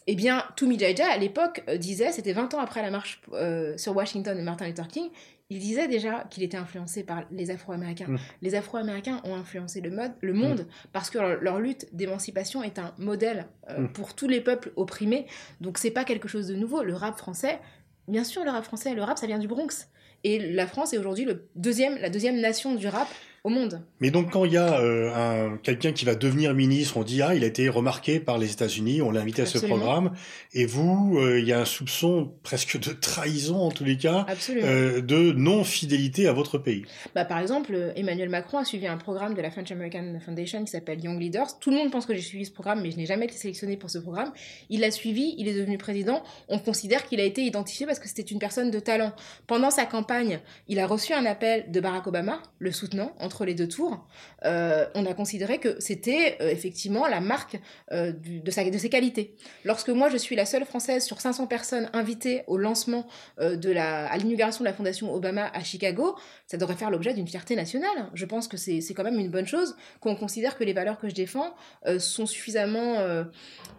eh 0.06 0.14
bien, 0.14 0.44
Toumi 0.56 0.78
Jaija, 0.78 1.10
à 1.10 1.18
l'époque, 1.18 1.62
euh, 1.68 1.76
disait, 1.76 2.12
c'était 2.12 2.32
20 2.32 2.54
ans 2.54 2.60
après 2.60 2.82
la 2.82 2.90
marche 2.90 3.20
euh, 3.32 3.76
sur 3.76 3.94
Washington 3.94 4.36
de 4.36 4.42
Martin 4.42 4.66
Luther 4.66 4.88
King, 4.88 5.10
il 5.50 5.58
disait 5.58 5.88
déjà 5.88 6.25
qu'il 6.30 6.42
était 6.42 6.56
influencé 6.56 7.04
par 7.04 7.25
les 7.30 7.50
Afro-Américains. 7.50 8.08
Mm. 8.08 8.18
Les 8.40 8.54
Afro-Américains 8.54 9.20
ont 9.25 9.34
influencé 9.34 9.80
le, 9.80 9.90
mode, 9.90 10.12
le 10.20 10.32
monde 10.32 10.61
mm. 10.61 10.88
parce 10.92 11.11
que 11.11 11.18
leur, 11.18 11.61
lutte 11.61 11.87
d'émancipation 11.92 12.62
est 12.62 12.78
un 12.78 12.94
modèle 12.99 13.46
euh, 13.68 13.80
mm. 13.80 13.92
pour 13.92 14.14
tous 14.14 14.28
les 14.28 14.40
peuples 14.40 14.72
opprimés. 14.76 15.26
Donc 15.61 15.78
c'est 15.78 15.90
pas 15.90 16.04
quelque 16.04 16.28
chose 16.28 16.46
de 16.49 16.54
nouveau. 16.54 16.82
Le 16.82 16.94
rap 16.94 17.18
français, 17.18 17.61
bien 18.08 18.25
sûr, 18.25 18.44
le 18.44 18.50
rap 18.50 18.64
français, 18.64 18.94
le 18.94 19.02
rap 19.02 19.18
ça 19.18 19.26
vient 19.26 19.38
du 19.38 19.49
Bronx. 19.49 19.88
Et 20.25 20.38
la 20.52 20.66
France 20.66 20.92
est 20.92 20.99
aujourd'hui 20.99 21.25
le 21.25 21.49
deuxième, 21.56 21.99
la 21.99 22.08
deuxième 22.08 22.40
nation 22.40 22.75
du 22.75 22.87
rap 22.88 23.08
au 23.44 23.50
monde. 23.50 23.82
Mais 24.00 24.11
donc 24.12 24.30
quand 24.30 24.44
il 24.44 24.52
y 24.52 24.56
a 24.56 24.78
euh, 24.78 25.56
quelqu'un 25.64 25.92
qui 25.92 26.04
va 26.04 26.14
devenir 26.14 26.54
ministre, 26.54 26.96
on 26.96 27.02
dit 27.02 27.22
ah 27.22 27.34
il 27.34 27.42
a 27.42 27.46
été 27.49 27.68
remarqué 27.68 28.20
par 28.20 28.38
les 28.38 28.52
États-Unis, 28.52 29.02
on 29.02 29.11
l'a 29.11 29.20
invité 29.20 29.42
à 29.42 29.46
ce 29.46 29.58
programme, 29.58 30.12
et 30.52 30.64
vous 30.64 31.18
euh, 31.18 31.40
il 31.40 31.46
y 31.46 31.52
a 31.52 31.61
un 31.61 31.64
soupçon 31.64 32.32
presque 32.44 32.78
de 32.78 32.92
trahison 32.92 33.56
en 33.56 33.72
tous 33.72 33.84
les 33.84 33.96
cas, 33.96 34.26
euh, 34.50 35.00
de 35.00 35.32
non 35.32 35.64
fidélité 35.64 36.28
à 36.28 36.32
votre 36.32 36.56
pays. 36.58 36.84
Bah 37.16 37.25
par 37.25 37.40
exemple 37.40 37.92
Emmanuel 37.96 38.28
Macron 38.28 38.58
a 38.58 38.64
suivi 38.64 38.87
un 38.87 38.96
programme 38.96 39.34
de 39.34 39.42
la 39.42 39.50
French 39.50 39.72
American 39.72 40.18
Foundation 40.25 40.64
qui 40.64 40.70
s'appelle 40.70 41.02
Young 41.02 41.20
Leaders. 41.20 41.58
Tout 41.58 41.70
le 41.70 41.76
monde 41.76 41.90
pense 41.90 42.06
que 42.06 42.14
j'ai 42.14 42.20
suivi 42.20 42.44
ce 42.44 42.52
programme, 42.52 42.80
mais 42.80 42.92
je 42.92 42.96
n'ai 42.96 43.06
jamais 43.06 43.25
été 43.25 43.34
sélectionné 43.34 43.76
pour 43.76 43.90
ce 43.90 43.99
programme. 43.99 44.32
Il 44.70 44.80
l'a 44.80 44.92
suivi, 44.92 45.34
il 45.37 45.49
est 45.49 45.54
devenu 45.54 45.78
président. 45.78 46.22
On 46.49 46.61
considère 46.61 47.06
qu'il 47.06 47.18
a 47.18 47.25
été 47.25 47.42
identifié 47.42 47.87
parce 47.87 47.99
que 47.99 48.06
c'était 48.06 48.22
une 48.22 48.38
personne 48.38 48.70
de 48.70 48.78
talent. 48.78 49.12
Pendant 49.49 49.72
sa 49.72 49.84
campagne, 49.84 50.38
il 50.68 50.78
a 50.78 50.87
reçu 50.87 51.12
un 51.12 51.26
appel 51.26 51.72
de 51.72 51.80
Barack 51.80 52.06
Obama, 52.06 52.40
le 52.61 52.70
soutenant 52.70 53.12
entre 53.32 53.46
les 53.46 53.54
deux 53.54 53.68
tours, 53.68 54.06
euh, 54.44 54.84
on 54.94 55.06
a 55.06 55.14
considéré 55.14 55.56
que 55.56 55.80
c'était 55.80 56.36
euh, 56.42 56.50
effectivement 56.50 57.06
la 57.06 57.20
marque 57.20 57.58
euh, 57.90 58.12
de, 58.12 58.50
sa, 58.50 58.62
de 58.62 58.76
ses 58.76 58.90
qualités. 58.90 59.34
Lorsque 59.64 59.88
moi, 59.88 60.10
je 60.10 60.18
suis 60.18 60.36
la 60.36 60.44
seule 60.44 60.66
Française 60.66 61.02
sur 61.04 61.18
500 61.18 61.46
personnes 61.46 61.88
invitées 61.94 62.42
au 62.46 62.58
lancement 62.58 63.06
de 63.40 63.70
la, 63.70 64.06
à 64.06 64.16
l'inauguration 64.18 64.64
de 64.64 64.68
la 64.68 64.74
Fondation 64.74 65.14
Obama 65.14 65.50
à 65.54 65.64
Chicago, 65.64 66.14
ça 66.46 66.58
devrait 66.58 66.74
faire 66.74 66.90
l'objet 66.90 67.14
d'une 67.14 67.26
fierté 67.26 67.56
nationale. 67.56 68.10
Je 68.12 68.26
pense 68.26 68.48
que 68.48 68.56
c'est 68.58 68.82
quand 68.94 69.04
même 69.04 69.18
une 69.18 69.30
bonne 69.30 69.46
chose 69.46 69.76
qu'on 70.00 70.14
considère 70.14 70.58
que 70.58 70.64
les 70.64 70.74
valeurs 70.74 70.98
que 70.98 71.08
je 71.08 71.14
défends 71.14 71.54
sont 71.98 72.26
suffisamment, 72.26 72.96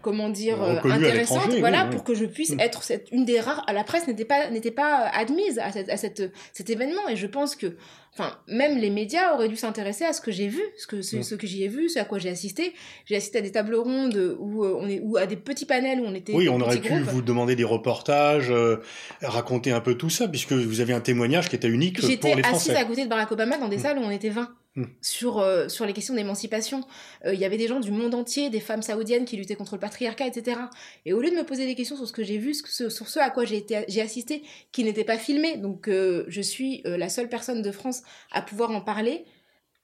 comment 0.02 0.30
dire, 0.30 0.62
intéressantes, 0.86 1.54
voilà, 1.60 1.86
pour 1.86 2.04
que 2.04 2.16
je 2.16 2.26
puisse 2.26 2.56
mm. 2.56 2.60
être 2.60 2.84
cette, 2.84 3.12
une 3.12 3.26
des 3.26 3.40
rares. 3.40 3.66
La 3.72 3.84
presse 3.84 4.08
n'était 4.08 4.26
pas, 4.26 4.48
pas 4.76 5.10
admise 5.10 5.60
à, 5.60 5.72
cette, 5.72 5.90
à 5.90 5.98
cette, 5.98 6.32
cet 6.54 6.70
événement, 6.70 7.08
et 7.10 7.16
je 7.16 7.28
pense 7.28 7.56
que 7.56 7.78
enfin, 8.14 8.38
même 8.48 8.78
les 8.78 8.90
médias 8.90 9.34
auraient 9.34 9.50
dû 9.50 9.56
s'intéresser 9.56 10.06
à 10.06 10.14
ce 10.14 10.22
que 10.22 10.32
j'ai 10.32 10.48
vu, 10.48 10.62
ce 10.78 10.88
que, 10.88 11.02
ce, 11.02 11.36
que 11.36 11.48
j'y 11.48 11.64
ai 11.64 11.68
vu, 11.68 11.90
ce 11.90 12.00
à 12.00 12.06
quoi 12.06 12.20
j'ai 12.20 12.30
assisté. 12.30 12.74
J'ai 13.06 13.16
assisté 13.16 13.40
à 13.40 13.42
des 13.42 13.52
tables 13.52 13.76
rondes 13.76 14.38
où 14.40 14.64
euh, 14.64 14.78
on 14.80 14.88
est, 14.88 15.00
ou 15.02 15.18
à 15.18 15.26
des 15.26 15.36
petits 15.36 15.66
panels 15.66 16.00
où 16.00 16.06
on 16.06 16.14
était. 16.14 16.34
Oui, 16.34 16.50
on 16.50 16.62
aurait 16.62 16.80
pu 16.80 17.00
vous 17.02 17.22
demander 17.22 17.56
des 17.56 17.64
reportages, 17.64 18.52
euh, 18.52 18.78
raconter 19.22 19.72
un 19.72 19.82
peu 19.82 19.96
tout 19.96 20.10
ça, 20.10 20.28
puisque 20.28 20.54
vous 20.54 20.82
avez 20.82 20.94
un 20.94 21.02
témoignage 21.02 21.50
qui 21.50 21.56
était 21.56 21.68
unique 21.68 22.00
pour 22.00 22.10
les 22.10 22.18
Français. 22.18 22.36
J'étais 22.36 22.48
assise 22.48 22.76
à 22.76 22.86
côté 22.86 23.04
de 23.04 23.10
Barack 23.10 23.32
Obama 23.32 23.58
dans 23.58 23.68
des 23.68 23.78
mm. 23.78 23.82
salles 23.82 23.98
où 23.98 24.02
on 24.02 24.12
était 24.12 24.30
20. 24.30 24.50
Hmm. 24.76 24.86
sur, 25.02 25.38
euh, 25.38 25.70
sur 25.70 25.86
les 25.86 25.94
questions 25.94 26.16
d'émancipation. 26.16 26.84
Euh, 27.26 27.36
il 27.36 27.40
y 27.40 27.46
avait 27.46 27.58
des 27.58 27.68
gens 27.68 27.80
du 27.80 27.92
monde 27.92 28.16
entier, 28.16 28.50
des 28.50 28.60
femmes 28.60 28.82
saoudiennes 28.82 29.24
qui 29.24 29.38
luttaient 29.38 29.54
contre 29.54 29.76
le 29.76 29.80
patriarcat, 29.80 30.26
etc. 30.26 30.62
Et 31.06 31.14
au 31.14 31.22
lieu 31.22 31.30
de 31.30 31.36
me 31.36 31.44
poser 31.44 31.68
des 31.68 31.76
questions 31.76 31.96
sur 31.96 32.08
ce 32.08 32.14
que 32.14 32.24
j'ai 32.24 32.40
vu, 32.40 32.56
sur 32.56 32.92
ce 32.92 33.20
à 33.20 33.30
quoi 33.30 33.46
j'ai 33.46 34.02
assisté, 34.02 34.42
qui 34.72 34.84
n'était 34.84 35.04
pas 35.04 35.20
filmé, 35.20 35.58
donc 35.58 35.88
euh, 35.88 36.26
je 36.28 36.42
suis 36.42 36.82
la 36.86 37.10
seule 37.10 37.30
personne 37.30 37.62
de 37.62 37.72
France 37.72 38.02
à 38.32 38.42
pouvoir 38.42 38.72
en 38.72 38.82
parler, 38.82 39.26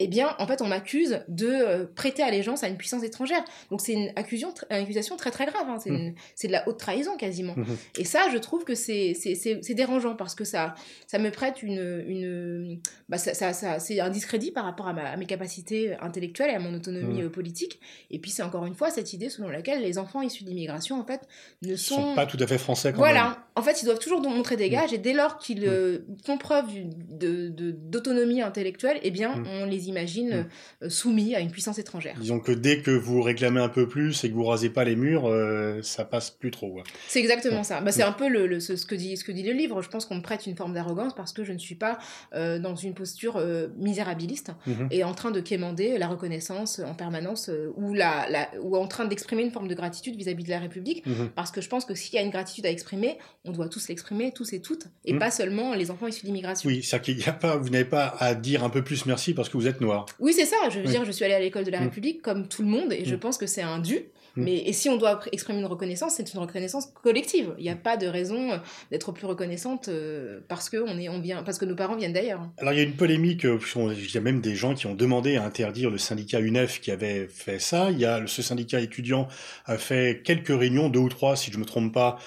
eh 0.01 0.07
bien, 0.07 0.33
en 0.39 0.47
fait, 0.47 0.61
on 0.61 0.67
m'accuse 0.67 1.19
de 1.27 1.47
euh, 1.47 1.85
prêter 1.85 2.23
allégeance 2.23 2.63
à 2.63 2.69
une 2.69 2.77
puissance 2.77 3.03
étrangère. 3.03 3.43
Donc, 3.69 3.81
c'est 3.81 3.91
une 3.91 4.11
accusation, 4.15 4.53
accusation 4.69 5.17
très 5.17 5.29
très 5.29 5.45
grave. 5.45 5.65
Hein. 5.67 5.77
Mmh. 5.85 6.13
C'est 6.35 6.47
de 6.47 6.53
la 6.53 6.67
haute 6.69 6.79
trahison 6.79 7.17
quasiment. 7.17 7.53
Mmh. 7.57 7.65
Et 7.97 8.05
ça, 8.05 8.29
je 8.31 8.37
trouve 8.37 8.63
que 8.63 8.75
c'est 8.75 9.13
dérangeant 9.75 10.15
parce 10.15 10.35
que 10.35 10.45
ça, 10.45 10.73
ça 11.05 11.19
me 11.19 11.29
prête 11.31 11.61
une. 11.63 12.03
une 12.07 12.79
bah, 13.09 13.17
ça, 13.17 13.33
ça, 13.33 13.79
c'est 13.79 13.99
un 13.99 14.09
discrédit 14.09 14.51
par 14.51 14.63
rapport 14.63 14.87
à, 14.87 15.17
mes 15.17 15.25
capacités 15.25 15.95
intellectuelles 15.99 16.51
et 16.51 16.55
à 16.55 16.59
mon 16.59 16.73
autonomie 16.73 17.21
mmh. 17.21 17.25
euh, 17.25 17.29
politique. 17.29 17.81
Et 18.09 18.19
puis, 18.19 18.31
c'est 18.31 18.43
encore 18.43 18.65
une 18.65 18.75
fois 18.75 18.91
cette 18.91 19.11
idée 19.11 19.29
selon 19.29 19.49
laquelle 19.49 19.81
les 19.81 19.97
enfants 19.97 20.21
issus 20.21 20.45
d'immigration, 20.45 20.97
en 20.97 21.03
fait, 21.03 21.27
ne 21.61 21.75
sont... 21.75 21.95
sont. 21.95 22.15
pas 22.15 22.25
tout 22.25 22.37
à 22.39 22.47
fait 22.47 22.57
français 22.57 22.91
quand 22.91 22.99
voilà. 22.99 23.45
En 23.55 23.61
fait, 23.61 23.81
ils 23.81 23.85
doivent 23.85 23.99
toujours 23.99 24.21
montrer 24.21 24.55
des 24.55 24.69
gages 24.69 24.93
et 24.93 24.97
dès 24.97 25.11
lors 25.11 25.37
qu'ils 25.37 25.67
euh, 25.67 26.05
font 26.25 26.37
preuve 26.37 26.67
d'autonomie 27.11 28.41
intellectuelle, 28.41 28.99
eh 29.03 29.11
bien, 29.11 29.43
on 29.45 29.65
les 29.65 29.88
imaginent 29.89 30.47
mm. 30.81 30.89
soumis 30.89 31.35
à 31.35 31.39
une 31.39 31.51
puissance 31.51 31.79
étrangère. 31.79 32.15
Disons 32.19 32.39
que 32.39 32.51
dès 32.51 32.79
que 32.79 32.91
vous 32.91 33.21
réclamez 33.21 33.59
un 33.59 33.69
peu 33.69 33.87
plus 33.87 34.23
et 34.23 34.29
que 34.29 34.35
vous 34.35 34.45
rasez 34.45 34.69
pas 34.69 34.83
les 34.83 34.95
murs, 34.95 35.29
ça 35.83 36.05
passe 36.05 36.31
plus 36.31 36.51
trop. 36.51 36.81
C'est 37.07 37.19
exactement 37.19 37.63
ça. 37.63 37.81
Bah, 37.81 37.91
c'est 37.91 38.03
un 38.03 38.11
peu 38.11 38.27
le, 38.27 38.59
ce, 38.59 38.73
que 38.85 38.95
dit, 38.95 39.17
ce 39.17 39.23
que 39.23 39.31
dit 39.31 39.43
le 39.43 39.53
livre. 39.53 39.81
Je 39.81 39.89
pense 39.89 40.05
qu'on 40.05 40.15
me 40.15 40.21
prête 40.21 40.45
une 40.45 40.55
forme 40.55 40.73
d'arrogance 40.73 41.13
parce 41.15 41.33
que 41.33 41.43
je 41.43 41.51
ne 41.51 41.57
suis 41.57 41.75
pas 41.75 41.99
dans 42.33 42.75
une 42.75 42.93
posture 42.93 43.43
misérabiliste 43.77 44.51
mm-hmm. 44.67 44.87
et 44.91 45.03
en 45.03 45.13
train 45.13 45.31
de 45.31 45.39
quémander 45.39 45.97
la 45.97 46.07
reconnaissance 46.07 46.79
en 46.79 46.93
permanence 46.93 47.49
ou, 47.75 47.93
la, 47.93 48.27
ou 48.61 48.77
en 48.77 48.87
train 48.87 49.05
d'exprimer 49.05 49.43
une 49.43 49.51
forme 49.51 49.67
de 49.67 49.75
gratitude 49.75 50.15
vis-à-vis 50.15 50.43
de 50.43 50.49
la 50.49 50.59
République. 50.59 51.05
Mm-hmm. 51.05 51.29
Parce 51.35 51.51
que 51.51 51.61
je 51.61 51.69
pense 51.69 51.85
que 51.85 51.95
s'il 51.95 52.15
y 52.15 52.17
a 52.17 52.21
une 52.21 52.31
gratitude 52.31 52.65
à 52.65 52.71
exprimer, 52.71 53.17
on 53.45 53.51
doit 53.51 53.69
tous 53.69 53.87
l'exprimer, 53.87 54.31
tous 54.31 54.53
et 54.53 54.61
toutes, 54.61 54.87
et 55.05 55.13
mm. 55.13 55.19
pas 55.19 55.31
seulement 55.31 55.73
les 55.73 55.91
enfants 55.91 56.07
issus 56.07 56.25
d'immigration. 56.25 56.69
Oui, 56.69 56.83
c'est 56.83 57.01
qu'il 57.01 57.17
n'y 57.17 57.25
a 57.25 57.33
pas, 57.33 57.57
vous 57.57 57.69
n'avez 57.69 57.85
pas 57.85 58.15
à 58.19 58.35
dire 58.35 58.63
un 58.63 58.69
peu 58.69 58.83
plus 58.83 59.05
merci 59.05 59.33
parce 59.33 59.49
que 59.49 59.57
vous 59.57 59.67
êtes 59.67 59.78
Oui, 60.19 60.33
c'est 60.33 60.45
ça. 60.45 60.57
Je 60.69 60.79
veux 60.79 60.85
dire, 60.87 61.05
je 61.05 61.11
suis 61.11 61.25
allée 61.25 61.33
à 61.33 61.39
l'école 61.39 61.63
de 61.63 61.71
la 61.71 61.79
mm. 61.79 61.83
République 61.83 62.21
comme 62.21 62.47
tout 62.47 62.61
le 62.61 62.67
monde, 62.67 62.93
et 62.93 63.05
je 63.05 63.15
mm. 63.15 63.19
pense 63.19 63.37
que 63.37 63.47
c'est 63.47 63.61
un 63.61 63.79
dû. 63.79 64.05
Mm. 64.39 64.43
Mais 64.43 64.57
et 64.57 64.73
si 64.73 64.89
on 64.89 64.97
doit 64.97 65.19
exprimer 65.31 65.59
une 65.59 65.65
reconnaissance, 65.65 66.13
c'est 66.15 66.33
une 66.33 66.39
reconnaissance 66.39 66.87
collective. 67.03 67.53
Il 67.57 67.63
n'y 67.63 67.69
a 67.69 67.75
pas 67.75 67.97
de 67.97 68.07
raison 68.07 68.51
euh, 68.51 68.57
d'être 68.91 69.11
plus 69.11 69.27
reconnaissante 69.27 69.89
euh, 69.89 70.39
parce 70.47 70.69
que 70.69 70.77
on 70.77 70.97
est, 70.97 71.09
on 71.09 71.19
vient, 71.19 71.43
parce 71.43 71.57
que 71.57 71.65
nos 71.65 71.75
parents 71.75 71.95
viennent 71.95 72.13
d'ailleurs. 72.13 72.41
Alors 72.57 72.73
il 72.73 72.77
y 72.77 72.79
a 72.79 72.83
une 72.83 72.95
polémique. 72.95 73.45
Euh, 73.45 73.59
il 73.75 74.13
y 74.13 74.17
a 74.17 74.21
même 74.21 74.41
des 74.41 74.55
gens 74.55 74.73
qui 74.73 74.87
ont 74.87 74.95
demandé 74.95 75.35
à 75.35 75.45
interdire 75.45 75.89
le 75.89 75.97
syndicat 75.97 76.39
UNEF 76.39 76.81
qui 76.81 76.91
avait 76.91 77.27
fait 77.27 77.59
ça. 77.59 77.91
Il 77.91 77.99
y 77.99 78.05
a 78.05 78.25
ce 78.27 78.41
syndicat 78.41 78.79
étudiant 78.79 79.27
a 79.65 79.77
fait 79.77 80.21
quelques 80.23 80.47
réunions, 80.47 80.89
deux 80.89 80.99
ou 80.99 81.09
trois 81.09 81.35
si 81.35 81.51
je 81.51 81.57
me 81.57 81.65
trompe 81.65 81.93
pas, 81.93 82.17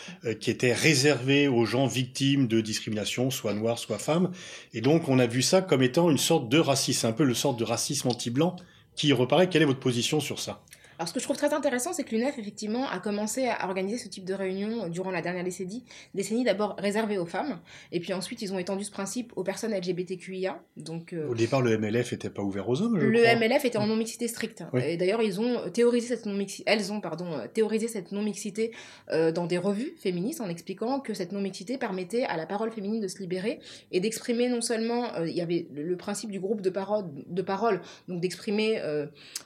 qui 0.40 0.50
étaient 0.50 0.72
réservées 0.72 1.48
aux 1.48 1.64
gens 1.64 1.86
victimes 1.86 2.46
de 2.46 2.60
discrimination, 2.60 3.30
soit 3.30 3.54
noirs, 3.54 3.78
soit 3.78 3.98
femmes. 3.98 4.30
Et 4.74 4.80
donc 4.80 5.08
on 5.08 5.18
a 5.18 5.26
vu 5.26 5.42
ça 5.42 5.62
comme 5.62 5.82
étant 5.82 6.10
une 6.10 6.18
sorte 6.18 6.48
de 6.48 6.58
racisme, 6.58 7.06
un 7.06 7.12
peu 7.12 7.24
le 7.24 7.34
sorte 7.34 7.58
de 7.58 7.64
racisme 7.64 8.08
anti-blanc 8.08 8.56
qui 8.94 9.12
reparaît. 9.12 9.48
Quelle 9.48 9.62
est 9.62 9.66
votre 9.66 9.80
position 9.80 10.20
sur 10.20 10.38
ça? 10.38 10.62
Alors, 11.02 11.08
ce 11.08 11.14
que 11.14 11.18
je 11.18 11.24
trouve 11.24 11.36
très 11.36 11.52
intéressant, 11.52 11.92
c'est 11.92 12.04
que 12.04 12.14
l'UNEF, 12.14 12.38
effectivement, 12.38 12.88
a 12.88 13.00
commencé 13.00 13.48
à 13.48 13.66
organiser 13.66 13.98
ce 13.98 14.06
type 14.06 14.24
de 14.24 14.34
réunion 14.34 14.86
durant 14.86 15.10
la 15.10 15.20
dernière 15.20 15.42
décennie, 15.42 15.82
décennie 16.14 16.44
d'abord 16.44 16.76
réservée 16.78 17.18
aux 17.18 17.26
femmes, 17.26 17.58
et 17.90 17.98
puis 17.98 18.12
ensuite, 18.12 18.40
ils 18.40 18.54
ont 18.54 18.58
étendu 18.60 18.84
ce 18.84 18.92
principe 18.92 19.32
aux 19.34 19.42
personnes 19.42 19.74
LGBTQIA. 19.74 20.62
Donc, 20.76 21.12
euh, 21.12 21.26
Au 21.28 21.34
départ, 21.34 21.60
le 21.60 21.76
MLF 21.76 22.12
n'était 22.12 22.30
pas 22.30 22.42
ouvert 22.42 22.68
aux 22.68 22.80
hommes, 22.82 23.00
je 23.00 23.06
Le 23.06 23.20
MLF 23.20 23.64
était 23.64 23.78
en 23.78 23.88
non-mixité 23.88 24.28
stricte. 24.28 24.62
Et 24.76 24.96
d'ailleurs, 24.96 25.22
ils 25.22 25.40
ont 25.40 25.68
théorisé 25.70 26.06
cette 26.06 26.24
non-mixité, 26.24 26.62
elles 26.70 26.92
ont, 26.92 27.00
pardon, 27.00 27.32
théorisé 27.52 27.88
cette 27.88 28.12
non-mixité 28.12 28.70
euh, 29.10 29.32
dans 29.32 29.48
des 29.48 29.58
revues 29.58 29.94
féministes 29.96 30.40
en 30.40 30.48
expliquant 30.48 31.00
que 31.00 31.14
cette 31.14 31.32
non-mixité 31.32 31.78
permettait 31.78 32.22
à 32.22 32.36
la 32.36 32.46
parole 32.46 32.70
féminine 32.70 33.00
de 33.00 33.08
se 33.08 33.18
libérer 33.18 33.58
et 33.90 33.98
d'exprimer 33.98 34.48
non 34.48 34.60
seulement, 34.60 35.16
euh, 35.16 35.28
il 35.28 35.34
y 35.34 35.40
avait 35.40 35.66
le, 35.74 35.96
principe 35.96 36.30
du 36.30 36.38
groupe 36.38 36.60
de 36.60 36.70
parole, 36.70 37.06
de 37.26 37.42
parole 37.42 37.80
donc 38.06 38.20
d'exprimer 38.20 38.80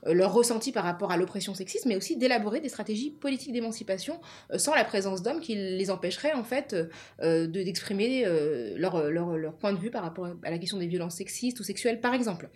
leur 0.05 0.33
ressenti 0.33 0.73
par 0.73 0.85
rapport 0.85 1.11
à 1.11 1.17
l'oppression 1.17 1.46
sexiste, 1.55 1.87
mais 1.87 1.97
aussi 1.97 2.17
d'élaborer 2.17 2.61
des 2.61 2.69
stratégies 2.69 3.11
politiques 3.11 3.53
d'émancipation 3.53 4.21
euh, 4.53 4.59
sans 4.59 4.75
la 4.75 4.85
présence 4.85 5.23
d'hommes 5.23 5.41
qui 5.41 5.55
les 5.55 5.91
empêcheraient 5.91 6.33
en 6.33 6.45
fait 6.45 6.77
euh, 7.23 7.47
d'exprimer 7.47 8.25
euh, 8.27 8.75
leur, 8.77 9.11
leur, 9.11 9.37
leur, 9.37 9.55
point 9.55 9.73
de 9.73 9.79
vue 9.79 9.91
par 9.91 10.03
rapport 10.03 10.29
à 10.43 10.51
la 10.51 10.59
question 10.59 10.79
des 10.79 10.87
violences 10.87 11.17
sexistes 11.17 11.61
ou 11.61 11.63
sexuelles, 11.63 12.01
par 12.01 12.15
exemple. 12.15 12.49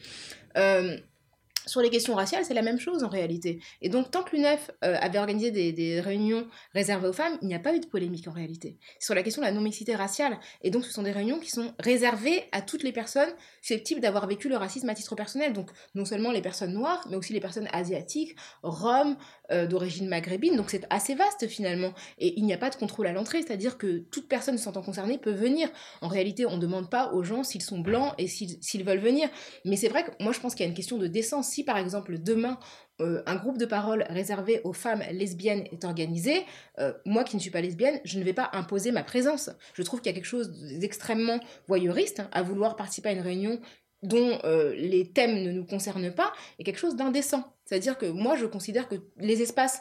Sur 1.66 1.80
les 1.80 1.90
questions 1.90 2.14
raciales, 2.14 2.44
c'est 2.44 2.54
la 2.54 2.62
même 2.62 2.78
chose 2.78 3.04
en 3.04 3.08
réalité. 3.08 3.60
Et 3.82 3.88
donc, 3.88 4.10
tant 4.10 4.22
que 4.22 4.34
l'UNEF 4.34 4.70
euh, 4.84 4.96
avait 5.00 5.18
organisé 5.18 5.50
des, 5.50 6.00
réunions 6.00 6.46
réservées 6.74 7.08
aux 7.08 7.12
femmes, 7.12 7.36
il 7.42 7.48
n'y 7.48 7.54
a 7.54 7.58
pas 7.58 7.74
eu 7.74 7.80
de 7.80 7.86
polémique 7.86 8.28
en 8.28 8.32
réalité. 8.32 8.78
Sur 8.98 9.14
la 9.14 9.22
question 9.22 9.42
de 9.42 9.46
la 9.46 9.52
non-mixité 9.52 9.94
raciale. 9.94 10.38
Et 10.62 10.70
donc, 10.70 10.84
ce 10.84 10.92
sont 10.92 11.02
des 11.02 11.10
réunions 11.10 11.38
qui 11.38 11.50
sont 11.50 11.74
réservées 11.78 12.44
à 12.52 12.62
toutes 12.62 12.82
les 12.82 12.92
personnes 12.92 13.30
susceptibles 13.60 14.00
d'avoir 14.00 14.26
vécu 14.26 14.48
le 14.48 14.56
racisme 14.56 14.88
à 14.88 14.94
titre 14.94 15.14
personnel. 15.14 15.52
Donc, 15.52 15.70
non 15.94 16.04
seulement 16.04 16.32
les 16.32 16.42
personnes 16.42 16.72
noires, 16.72 17.06
mais 17.10 17.16
aussi 17.16 17.32
les 17.32 17.40
personnes 17.40 17.68
asiatiques, 17.72 18.36
roms, 18.62 19.16
euh, 19.52 19.66
d'origine 19.66 20.08
maghrébine. 20.08 20.56
Donc, 20.56 20.70
c'est 20.70 20.86
assez 20.90 21.14
vaste 21.14 21.46
finalement. 21.48 21.92
Et 22.18 22.38
il 22.38 22.44
n'y 22.44 22.52
a 22.52 22.58
pas 22.58 22.70
de 22.70 22.76
contrôle 22.76 23.06
à 23.06 23.12
l'entrée, 23.12 23.42
c'est-à-dire 23.42 23.78
que 23.78 23.98
toute 24.10 24.28
personne 24.28 24.56
se 24.56 24.64
sentant 24.64 24.82
concernée 24.82 25.18
peut 25.18 25.32
venir. 25.32 25.68
En 26.00 26.08
réalité, 26.08 26.46
on 26.46 26.56
ne 26.56 26.60
demande 26.60 26.88
pas 26.88 27.12
aux 27.12 27.22
gens 27.22 27.44
s'ils 27.44 27.62
sont 27.62 27.80
blancs 27.80 28.14
et 28.18 28.28
s'ils 28.28 28.84
veulent 28.84 28.98
venir. 28.98 29.28
Mais 29.64 29.76
c'est 29.76 29.88
vrai 29.88 30.04
que 30.04 30.10
moi, 30.20 30.32
je 30.32 30.40
pense 30.40 30.54
qu'il 30.54 30.64
y 30.64 30.66
a 30.66 30.68
une 30.68 30.76
question 30.76 30.98
de 30.98 31.06
décence 31.06 31.49
si 31.50 31.64
par 31.64 31.76
exemple 31.76 32.18
demain 32.18 32.58
euh, 33.00 33.22
un 33.26 33.36
groupe 33.36 33.58
de 33.58 33.66
parole 33.66 34.04
réservé 34.08 34.60
aux 34.64 34.72
femmes 34.72 35.02
lesbiennes 35.10 35.64
est 35.72 35.84
organisé, 35.84 36.44
euh, 36.78 36.92
moi 37.06 37.24
qui 37.24 37.36
ne 37.36 37.40
suis 37.40 37.50
pas 37.50 37.60
lesbienne, 37.60 38.00
je 38.04 38.18
ne 38.18 38.24
vais 38.24 38.32
pas 38.32 38.50
imposer 38.52 38.92
ma 38.92 39.02
présence. 39.02 39.50
Je 39.74 39.82
trouve 39.82 40.00
qu'il 40.00 40.10
y 40.10 40.14
a 40.14 40.16
quelque 40.16 40.24
chose 40.24 40.50
d'extrêmement 40.78 41.40
voyeuriste 41.66 42.20
hein, 42.20 42.28
à 42.32 42.42
vouloir 42.42 42.76
participer 42.76 43.10
à 43.10 43.12
une 43.12 43.20
réunion 43.20 43.60
dont 44.02 44.38
euh, 44.44 44.74
les 44.76 45.10
thèmes 45.12 45.42
ne 45.42 45.52
nous 45.52 45.64
concernent 45.64 46.12
pas 46.12 46.32
et 46.58 46.64
quelque 46.64 46.78
chose 46.78 46.96
d'indécent. 46.96 47.44
C'est-à-dire 47.70 47.96
que 47.96 48.06
moi, 48.06 48.34
je 48.34 48.46
considère 48.46 48.88
que 48.88 48.96
les 49.18 49.42
espaces 49.42 49.80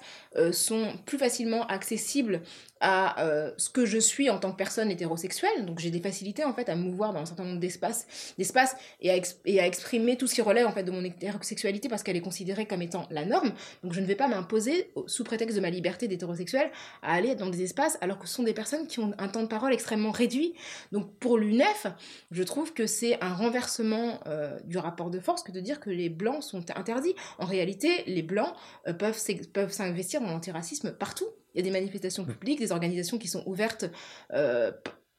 sont 0.52 0.94
plus 1.06 1.18
facilement 1.18 1.66
accessibles 1.66 2.42
à 2.82 3.24
euh, 3.24 3.52
ce 3.58 3.70
que 3.70 3.86
je 3.86 3.98
suis 3.98 4.30
en 4.30 4.40
tant 4.40 4.52
que 4.52 4.58
personne 4.58 4.90
hétérosexuelle. 4.90 5.66
Donc 5.66 5.80
j'ai 5.80 5.92
des 5.92 6.00
facilités 6.00 6.44
en 6.44 6.54
fait 6.54 6.70
à 6.70 6.76
me 6.76 6.84
mouvoir 6.84 7.14
dans 7.14 7.20
un 7.20 7.26
certain 7.26 7.44
nombre 7.44 7.60
d'espaces, 7.60 8.34
d'espaces 8.38 8.76
et, 9.02 9.12
à 9.12 9.16
et 9.46 9.60
à 9.60 9.68
exprimer 9.68 10.18
tout 10.18 10.28
ce 10.28 10.36
qui 10.36 10.42
relève 10.42 10.68
en 10.68 10.72
fait 10.72 10.84
de 10.84 10.92
mon 10.92 11.04
hétérosexualité 11.04 11.90
parce 11.90 12.04
qu'elle 12.04 12.16
est 12.16 12.22
considérée 12.22 12.66
comme 12.66 12.82
étant 12.82 13.08
la 13.12 13.26
norme. 13.26 13.52
Donc 13.84 13.94
je 13.94 14.00
ne 14.00 14.06
vais 14.06 14.16
pas 14.16 14.28
m'imposer 14.28 14.92
sous 15.08 15.24
prétexte 15.24 15.56
de 15.56 15.62
ma 15.62 15.70
liberté 15.70 16.08
d'hétérosexuel 16.08 16.72
à 17.02 17.14
aller 17.14 17.36
dans 17.36 17.50
des 17.50 17.64
espaces 17.64 17.98
alors 18.02 18.20
que 18.20 18.28
ce 18.28 18.36
sont 18.36 18.44
des 18.44 18.54
personnes 18.54 18.88
qui 18.88 19.00
ont 19.00 19.14
un 19.18 19.28
temps 19.28 19.44
de 19.44 19.48
parole 19.48 19.74
extrêmement 19.74 20.12
réduit. 20.12 20.54
Donc 20.92 21.14
pour 21.20 21.38
l'UNEF, 21.38 21.88
je 22.32 22.44
trouve 22.44 22.74
que 22.74 22.88
c'est 22.88 23.22
un 23.22 23.34
renversement 23.34 24.20
euh, 24.28 24.58
du 24.64 24.78
rapport 24.78 25.10
de 25.10 25.20
force 25.20 25.44
que 25.44 25.52
de 25.52 25.60
dire 25.60 25.80
que 25.80 25.90
les 25.90 26.10
blancs 26.10 26.44
sont 26.44 26.64
interdits. 26.76 27.16
En 27.40 27.46
réalité, 27.46 27.79
les 28.06 28.24
blancs 28.24 28.54
euh, 28.88 28.94
peuvent 28.94 29.20
peuvent 29.54 29.72
s'investir 29.72 30.22
dans 30.22 30.28
l'antiracisme 30.28 30.92
partout 30.92 31.28
il 31.54 31.58
y 31.58 31.62
a 31.62 31.64
des 31.64 31.72
manifestations 31.72 32.24
mmh. 32.24 32.34
publiques, 32.34 32.60
des 32.60 32.72
organisations 32.72 33.18
qui 33.18 33.28
sont 33.28 33.44
ouvertes 33.46 33.86
euh, 34.34 34.72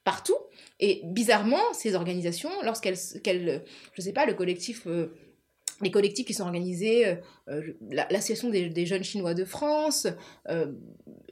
partout. 0.03 0.37
Et 0.79 1.01
bizarrement, 1.03 1.61
ces 1.73 1.95
organisations, 1.95 2.49
lorsqu'elles, 2.63 2.95
je 2.95 4.01
sais 4.01 4.13
pas, 4.13 4.25
le 4.25 4.33
collectif... 4.33 4.87
Euh, 4.87 5.13
les 5.81 5.91
collectifs 5.91 6.25
qui 6.25 6.33
sont 6.33 6.43
organisés, 6.43 7.07
euh, 7.07 7.15
euh, 7.49 7.73
l'association 7.91 8.49
des, 8.49 8.85
jeunes 8.85 9.03
chinois 9.03 9.33
de 9.33 9.45
France, 9.45 10.07
euh, 10.49 10.71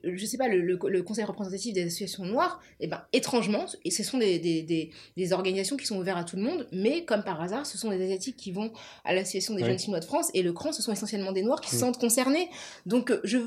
je 0.04 0.26
sais 0.26 0.38
pas, 0.38 0.48
le, 0.48 0.78
conseil 1.04 1.26
représentatif 1.26 1.74
des 1.74 1.84
associations 1.84 2.26
noires, 2.26 2.60
et 2.80 2.86
eh 2.86 2.88
ben 2.88 3.02
étrangement, 3.14 3.66
et 3.84 3.92
ce 3.92 4.04
sont 4.04 4.18
des, 4.18 4.40
des, 4.40 5.34
organisations 5.34 5.78
qui 5.78 5.86
sont 5.86 5.98
ouvertes 5.98 6.20
à 6.20 6.24
tout 6.24 6.36
le 6.36 6.44
monde, 6.44 6.68
mais 6.72 7.04
comme 7.06 7.24
par 7.24 7.42
hasard, 7.42 7.66
ce 7.66 7.78
sont 7.78 7.90
des 7.90 8.02
asiatiques 8.02 8.38
qui 8.38 8.52
vont 8.52 8.72
à 9.04 9.14
l'association 9.14 9.54
des 9.56 9.64
jeunes 9.64 9.80
chinois 9.80 10.00
de 10.00 10.06
France, 10.06 10.30
et 10.34 10.42
le 10.42 10.54
CRAN, 10.54 10.72
ce 10.72 10.82
sont 10.82 10.92
essentiellement 10.92 11.32
des 11.32 11.44
noirs 11.44 11.62
qui 11.62 11.70
se 11.70 11.76
mm. 11.76 11.80
sentent 11.80 12.00
concernés. 12.00 12.50
Donc, 12.86 13.14
je, 13.24 13.38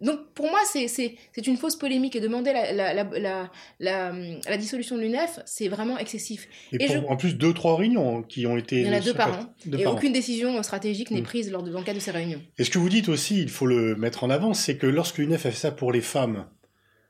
donc 0.00 0.20
pour 0.34 0.46
moi, 0.46 0.58
c'est 0.66 1.46
une 1.46 1.56
fausse 1.56 1.76
polémique, 1.76 2.16
et 2.16 2.20
demander 2.20 2.52
la, 2.52 2.72
la, 2.72 3.50
la, 3.80 4.12
la 4.48 4.56
dissolution 4.56 4.96
de 4.96 5.02
l'UNEF, 5.02 5.40
c'est 5.44 5.68
vraiment 5.68 5.98
excessif. 5.98 6.48
Et, 6.72 6.96
en 6.96 7.16
plus, 7.16 7.34
deux, 7.34 7.54
trois 7.54 7.76
réunions 7.76 8.22
qui 8.22 8.46
ont 8.46 8.56
été... 8.56 8.80
Il 8.80 8.86
y 8.86 8.90
en 8.90 8.92
a 8.92 9.00
deux 9.00 9.14
par 9.14 9.40
an, 9.40 9.54
et 9.72 9.86
aucune 9.86 10.12
décision 10.12 10.35
stratégique 10.62 11.10
n'est 11.10 11.20
mm. 11.20 11.24
prise 11.24 11.50
lors 11.50 11.62
de, 11.62 11.70
dans 11.70 11.78
le 11.78 11.84
cadre 11.84 11.98
de 11.98 12.02
ces 12.02 12.10
réunions. 12.10 12.42
Et 12.58 12.64
ce 12.64 12.70
que 12.70 12.78
vous 12.78 12.88
dites 12.88 13.08
aussi, 13.08 13.40
il 13.40 13.50
faut 13.50 13.66
le 13.66 13.96
mettre 13.96 14.24
en 14.24 14.30
avant, 14.30 14.54
c'est 14.54 14.76
que 14.76 14.86
lorsque 14.86 15.18
l'UNEF 15.18 15.46
a 15.46 15.50
fait 15.50 15.56
ça 15.56 15.70
pour 15.70 15.92
les 15.92 16.00
femmes, 16.00 16.46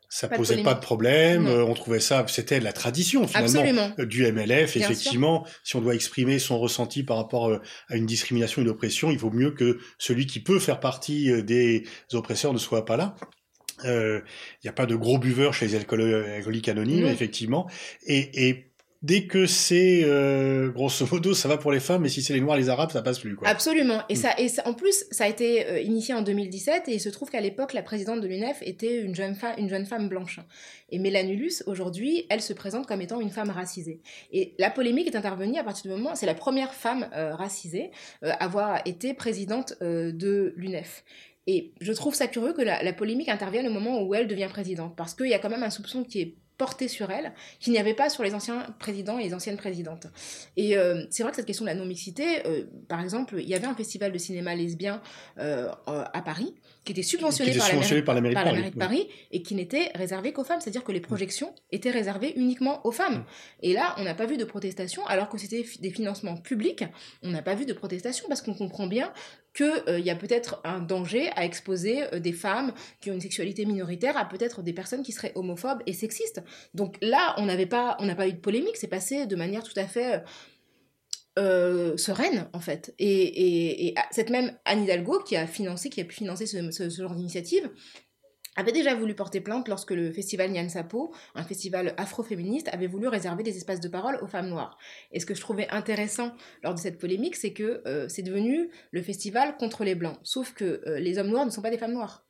ça 0.09 0.29
ne 0.29 0.37
posait 0.37 0.62
pas 0.62 0.75
de 0.75 0.81
problème. 0.81 1.47
Euh, 1.47 1.65
on 1.65 1.75
trouvait 1.75 2.01
ça, 2.01 2.25
c'était 2.29 2.61
la 2.61 2.73
tradition 2.73 3.27
finalement 3.27 3.93
euh, 3.99 4.07
du 4.07 4.31
MLF. 4.31 4.77
effectivement, 4.77 5.47
si 5.65 5.77
on 5.77 5.81
doit 5.81 5.95
exprimer 5.95 6.39
son 6.39 6.59
ressenti 6.59 7.03
par 7.03 7.17
rapport 7.17 7.49
euh, 7.49 7.61
à 7.89 7.97
une 7.97 8.07
discrimination, 8.07 8.62
une 8.62 8.69
oppression, 8.69 9.11
il 9.11 9.19
vaut 9.19 9.31
mieux 9.31 9.51
que 9.51 9.79
celui 9.99 10.27
qui 10.27 10.41
peut 10.41 10.59
faire 10.59 10.81
partie 10.81 11.43
des 11.43 11.85
oppresseurs 12.12 12.53
ne 12.53 12.59
soit 12.59 12.85
pas 12.85 12.97
là. 12.97 13.15
Il 13.85 14.23
n'y 14.65 14.71
a 14.71 14.73
pas 14.73 14.87
de 14.87 14.95
gros 14.95 15.19
buveurs 15.19 15.53
chez 15.53 15.67
les 15.67 15.75
alcooliques 15.75 16.69
anonymes, 16.69 17.07
effectivement. 17.07 17.69
Et, 18.07 18.49
et 18.49 18.71
dès 19.03 19.27
que 19.27 19.47
c'est 19.47 20.03
euh, 20.05 20.71
grosso 20.71 21.07
modo 21.11 21.35
ça 21.35 21.49
va 21.49 21.59
pour 21.59 21.73
les 21.73 21.81
femmes 21.81 22.03
mais 22.03 22.09
si 22.09 22.23
c'est 22.23 22.33
les 22.33 22.41
noirs 22.41 22.57
les 22.57 22.69
arabes 22.69 22.91
ça 22.91 23.03
passe 23.03 23.19
plus 23.19 23.37
quoi. 23.37 23.49
Absolument 23.49 24.03
et 24.09 24.15
mm. 24.15 24.17
ça 24.17 24.35
et 24.39 24.49
en 24.65 24.75
plus 24.75 25.05
ça 25.11 25.25
a 25.25 25.29
été 25.29 25.67
euh, 25.67 25.81
initié 25.81 26.15
en 26.15 26.23
2017 26.23 26.89
et 26.89 26.95
il 26.95 27.01
se 27.01 27.09
trouve 27.09 27.31
qu'à 27.31 27.41
l'époque 27.41 27.73
la 27.73 27.83
présidente 27.83 28.21
de 28.21 28.27
l'UNEF 28.27 28.59
était 28.63 29.03
une 29.03 29.15
jeune 29.15 29.35
femme 29.35 29.55
une 29.59 29.69
jeune 29.69 29.87
femme 29.87 30.09
blanche 30.09 30.41
et 30.91 30.99
Mélanulus 30.99 31.63
aujourd'hui 31.67 32.27
elle 32.31 32.43
se 32.43 32.53
présente 32.53 32.87
comme 32.87 33.01
étant 33.01 33.21
une 33.21 33.31
femme 33.31 33.51
racisée 33.51 34.01
et 34.33 34.55
la 34.59 34.71
polémique 34.71 35.09
est 35.09 35.17
intervenue 35.17 35.59
à 35.59 35.65
partir 35.65 35.91
du 35.91 35.97
moment 35.97 36.15
c'est 36.15 36.27
la 36.27 36.35
première 36.35 36.73
femme 36.73 37.09
euh, 37.15 37.35
racisée 37.35 37.91
à 38.23 38.33
avoir 38.33 38.81
été 38.87 39.15
présidente 39.15 39.75
de 39.81 40.55
l'UNEF 40.57 41.05
et 41.47 41.73
je 41.81 41.93
trouve 41.93 42.15
ça 42.15 42.27
curieux 42.27 42.53
que 42.53 42.63
la, 42.63 42.83
la, 42.83 42.93
polémique 42.93 43.29
intervienne 43.29 43.67
au 43.69 43.71
moment 43.71 44.03
où 44.03 44.15
elle 44.15 44.27
devient 44.27 44.49
présidente 44.49 44.95
parce 44.97 45.15
qu'il 45.15 45.29
y 45.29 45.35
a 45.35 45.39
quand 45.39 45.51
même 45.51 45.63
un 45.63 45.71
soupçon 45.71 46.03
qui 46.03 46.21
est 46.21 46.35
portée 46.59 46.88
sur 46.88 47.11
elle 47.11 47.33
qu'il 47.61 47.73
n'y 47.73 47.79
avait 47.79 47.95
pas 47.95 48.09
sur 48.09 48.23
les 48.23 48.35
anciens 48.35 48.75
présidents 48.79 49.19
et 49.19 49.25
les 49.25 49.35
anciennes 49.35 49.57
présidentes. 49.57 50.07
Et 50.57 50.77
euh, 50.77 51.05
c'est 51.11 51.23
vrai 51.23 51.33
que 51.33 51.37
cette 51.37 51.47
question 51.47 51.64
de 51.64 51.71
la 51.71 51.75
non-mixité, 51.75 52.47
euh, 52.47 52.64
par 52.88 53.01
exemple, 53.01 53.37
il 53.38 53.49
y 53.49 53.55
avait 53.55 53.66
un 53.66 53.75
festival 53.75 54.12
de 54.12 54.19
cinéma 54.19 54.55
lesbien 54.55 55.03
euh, 55.38 55.71
à 55.87 56.23
Paris 56.23 56.55
qui 56.85 56.92
était 56.92 57.03
subventionné, 57.03 57.53
par, 58.03 58.14
la 58.14 58.21
mairie, 58.21 58.71
de 58.71 58.79
Paris, 58.79 59.09
et 59.33 59.42
qui 59.42 59.57
n'était 59.57 59.90
réservé 59.97 60.33
qu'aux 60.33 60.45
femmes. 60.45 60.61
C'est-à-dire 60.61 60.85
que 60.85 60.92
les 60.92 61.01
projections 61.01 61.53
étaient 61.73 61.90
réservées 61.90 62.33
uniquement 62.37 62.87
aux 62.87 62.92
femmes. 62.92 63.19
Mm. 63.19 63.25
Et 63.62 63.73
là, 63.73 63.97
on 63.99 64.05
n'a 64.05 64.14
pas 64.14 64.27
vu 64.27 64.37
de 64.37 64.45
protestation, 64.45 65.05
alors 65.07 65.29
que 65.29 65.37
c'était 65.37 65.66
des 65.81 65.90
financements 65.90 66.37
publics. 66.37 66.85
On 67.23 67.31
n'a 67.31 67.42
pas 67.42 67.57
vu 67.57 67.66
de 67.66 67.73
protestation 67.73 68.27
parce 68.29 68.40
qu'on 68.40 68.55
comprend 68.55 68.87
bien 68.87 69.12
qu'il 69.57 69.83
euh, 69.88 69.99
y 69.99 70.11
a 70.11 70.14
peut-être 70.14 70.61
un 70.64 70.81
danger 70.81 71.31
à 71.35 71.45
exposer 71.45 72.03
euh, 72.12 72.21
des 72.21 72.33
femmes 72.33 72.73
qui 73.01 73.11
ont 73.11 73.14
une 73.14 73.21
sexualité 73.21 73.64
minoritaire 73.64 74.16
à 74.16 74.27
peut-être 74.27 74.62
des 74.62 74.75
personnes 74.75 75.03
qui 75.03 75.12
seraient 75.12 75.33
homophobes 75.35 75.83
et 75.87 75.95
sexistes. 75.95 76.42
Donc 76.75 76.97
là, 77.01 77.35
on 77.38 77.47
n'avait 77.47 77.66
pas, 77.66 77.97
on 77.99 78.05
n'a 78.05 78.14
pas 78.14 78.29
eu 78.29 78.33
de 78.33 78.38
polémique, 78.38 78.77
c'est 78.77 78.87
passé 78.87 79.27
de 79.27 79.35
manière 79.35 79.62
tout 79.62 79.79
à 79.79 79.87
fait 79.87 80.23
euh, 81.38 81.97
sereine 81.97 82.49
en 82.53 82.61
fait. 82.61 82.95
Et, 82.99 83.95
cette 84.11 84.31
même 84.31 84.57
Anne 84.66 84.85
Hidalgo 84.85 85.21
qui 85.21 85.37
a 85.37 85.47
financé, 85.47 85.88
qui 85.88 86.01
a 86.01 86.05
pu 86.05 86.14
financer 86.14 86.47
ce 86.47 86.90
genre 86.90 87.14
d'initiative, 87.14 87.71
avait 88.57 88.73
déjà 88.73 88.95
voulu 88.95 89.14
porter 89.14 89.40
plainte 89.40 89.69
lorsque 89.69 89.92
le 89.92 90.11
festival 90.12 90.51
Nyan 90.51 90.69
Sapo, 90.69 91.14
un 91.35 91.45
festival 91.45 91.95
afroféministe, 91.97 92.69
avait 92.73 92.87
voulu 92.87 93.09
réserver 93.09 93.42
des 93.42 93.57
espaces 93.57 93.81
de 93.81 93.88
parole 93.88 94.19
aux 94.23 94.27
femmes 94.27 94.49
noires. 94.49 94.79
Et 95.12 95.21
ce 95.21 95.27
que 95.27 95.35
je 95.35 95.40
trouvais 95.40 95.69
intéressant 95.69 96.33
lors 96.62 96.75
de 96.75 96.81
cette 96.81 96.99
polémique, 96.99 97.37
c'est 97.37 97.53
que 97.53 97.83
euh, 97.87 98.09
c'est 98.09 98.23
devenu 98.23 98.71
le 98.90 99.03
festival 99.03 99.57
contre 99.57 99.85
les 99.85 99.95
blancs. 99.95 100.19
Sauf 100.23 100.55
que 100.55 100.83
euh, 100.87 100.99
les 100.99 101.19
hommes 101.19 101.29
noirs 101.29 101.47
ne 101.47 101.51
sont 101.51 101.62
pas 101.62 101.71
des 101.71 101.79
femmes 101.79 101.92
noires. 101.92 102.27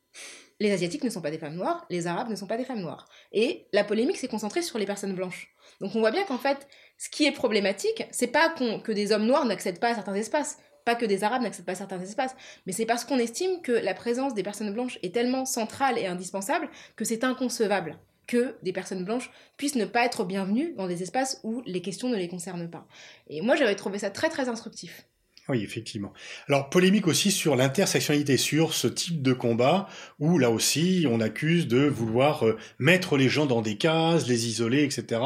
Les 0.58 0.72
asiatiques 0.72 1.04
ne 1.04 1.10
sont 1.10 1.20
pas 1.20 1.30
des 1.30 1.38
femmes 1.38 1.54
noires, 1.54 1.84
les 1.90 2.06
arabes 2.06 2.30
ne 2.30 2.36
sont 2.36 2.46
pas 2.46 2.56
des 2.56 2.64
femmes 2.64 2.80
noires. 2.80 3.06
Et 3.32 3.66
la 3.72 3.84
polémique 3.84 4.16
s'est 4.16 4.28
concentrée 4.28 4.62
sur 4.62 4.78
les 4.78 4.86
personnes 4.86 5.14
blanches. 5.14 5.54
Donc 5.80 5.94
on 5.94 6.00
voit 6.00 6.10
bien 6.10 6.24
qu'en 6.24 6.38
fait, 6.38 6.66
ce 6.96 7.10
qui 7.10 7.26
est 7.26 7.32
problématique, 7.32 8.04
c'est 8.10 8.28
pas 8.28 8.48
que 8.48 8.92
des 8.92 9.12
hommes 9.12 9.26
noirs 9.26 9.44
n'accèdent 9.44 9.80
pas 9.80 9.90
à 9.90 9.94
certains 9.94 10.14
espaces, 10.14 10.58
pas 10.86 10.94
que 10.94 11.04
des 11.04 11.24
Arabes 11.24 11.42
n'accèdent 11.42 11.66
pas 11.66 11.74
certains 11.74 12.00
espaces, 12.00 12.34
mais 12.64 12.72
c'est 12.72 12.86
parce 12.86 13.04
qu'on 13.04 13.18
estime 13.18 13.60
que 13.60 13.72
la 13.72 13.92
présence 13.92 14.32
des 14.32 14.44
personnes 14.44 14.72
blanches 14.72 14.98
est 15.02 15.12
tellement 15.12 15.44
centrale 15.44 15.98
et 15.98 16.06
indispensable 16.06 16.70
que 16.94 17.04
c'est 17.04 17.24
inconcevable 17.24 17.98
que 18.26 18.56
des 18.62 18.72
personnes 18.72 19.04
blanches 19.04 19.30
puissent 19.56 19.74
ne 19.74 19.84
pas 19.84 20.04
être 20.04 20.24
bienvenues 20.24 20.74
dans 20.76 20.86
des 20.86 21.02
espaces 21.02 21.40
où 21.44 21.62
les 21.66 21.82
questions 21.82 22.08
ne 22.08 22.16
les 22.16 22.28
concernent 22.28 22.70
pas. 22.70 22.86
Et 23.28 23.40
moi, 23.42 23.56
j'avais 23.56 23.76
trouvé 23.76 23.98
ça 23.98 24.10
très 24.10 24.28
très 24.28 24.48
instructif. 24.48 25.06
Oui, 25.48 25.62
effectivement. 25.62 26.12
Alors, 26.48 26.70
polémique 26.70 27.06
aussi 27.06 27.30
sur 27.30 27.54
l'intersectionnalité, 27.54 28.36
sur 28.36 28.74
ce 28.74 28.88
type 28.88 29.22
de 29.22 29.32
combat 29.32 29.88
où, 30.18 30.38
là 30.38 30.50
aussi, 30.50 31.06
on 31.08 31.20
accuse 31.20 31.68
de 31.68 31.84
vouloir 31.84 32.44
euh, 32.44 32.56
mettre 32.80 33.16
les 33.16 33.28
gens 33.28 33.46
dans 33.46 33.62
des 33.62 33.76
cases, 33.76 34.26
les 34.26 34.48
isoler, 34.48 34.82
etc. 34.82 35.20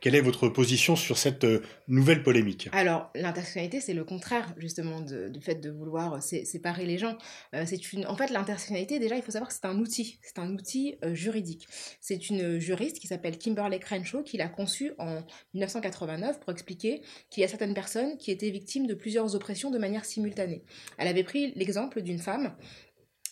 Quelle 0.00 0.14
est 0.14 0.20
votre 0.20 0.50
position 0.50 0.94
sur 0.94 1.16
cette 1.16 1.44
euh, 1.44 1.62
nouvelle 1.88 2.22
polémique? 2.22 2.68
Alors, 2.72 3.10
l'intersectionnalité, 3.14 3.80
c'est 3.80 3.94
le 3.94 4.04
contraire, 4.04 4.52
justement, 4.58 5.00
du 5.00 5.40
fait 5.40 5.54
de 5.54 5.70
vouloir 5.70 6.14
euh, 6.14 6.20
séparer 6.20 6.84
les 6.84 6.98
gens. 6.98 7.16
une... 7.54 8.06
En 8.06 8.16
fait, 8.16 8.28
l'intersectionnalité, 8.28 8.98
déjà, 8.98 9.16
il 9.16 9.22
faut 9.22 9.32
savoir 9.32 9.48
que 9.48 9.54
c'est 9.54 9.64
un 9.64 9.78
outil. 9.78 10.18
C'est 10.22 10.38
un 10.38 10.52
outil 10.52 10.96
juridique. 11.12 11.66
C'est 12.00 12.28
une 12.28 12.58
juriste 12.58 12.98
qui 12.98 13.06
s'appelle 13.06 13.38
Kimberly 13.38 13.80
Crenshaw 13.80 14.22
qui 14.22 14.36
l'a 14.36 14.48
conçu 14.48 14.92
en 14.98 15.22
1989 15.54 16.40
pour 16.40 16.52
expliquer 16.52 17.00
qu'il 17.30 17.40
y 17.40 17.44
a 17.44 17.48
certaines 17.48 17.74
personnes 17.74 18.18
qui 18.18 18.30
étaient 18.30 18.50
victimes 18.50 18.86
de 18.86 18.94
plusieurs 18.94 19.34
oppressions 19.34 19.61
de 19.70 19.78
manière 19.78 20.04
simultanée. 20.04 20.62
Elle 20.98 21.08
avait 21.08 21.24
pris 21.24 21.52
l'exemple 21.54 22.02
d'une 22.02 22.18
femme 22.18 22.54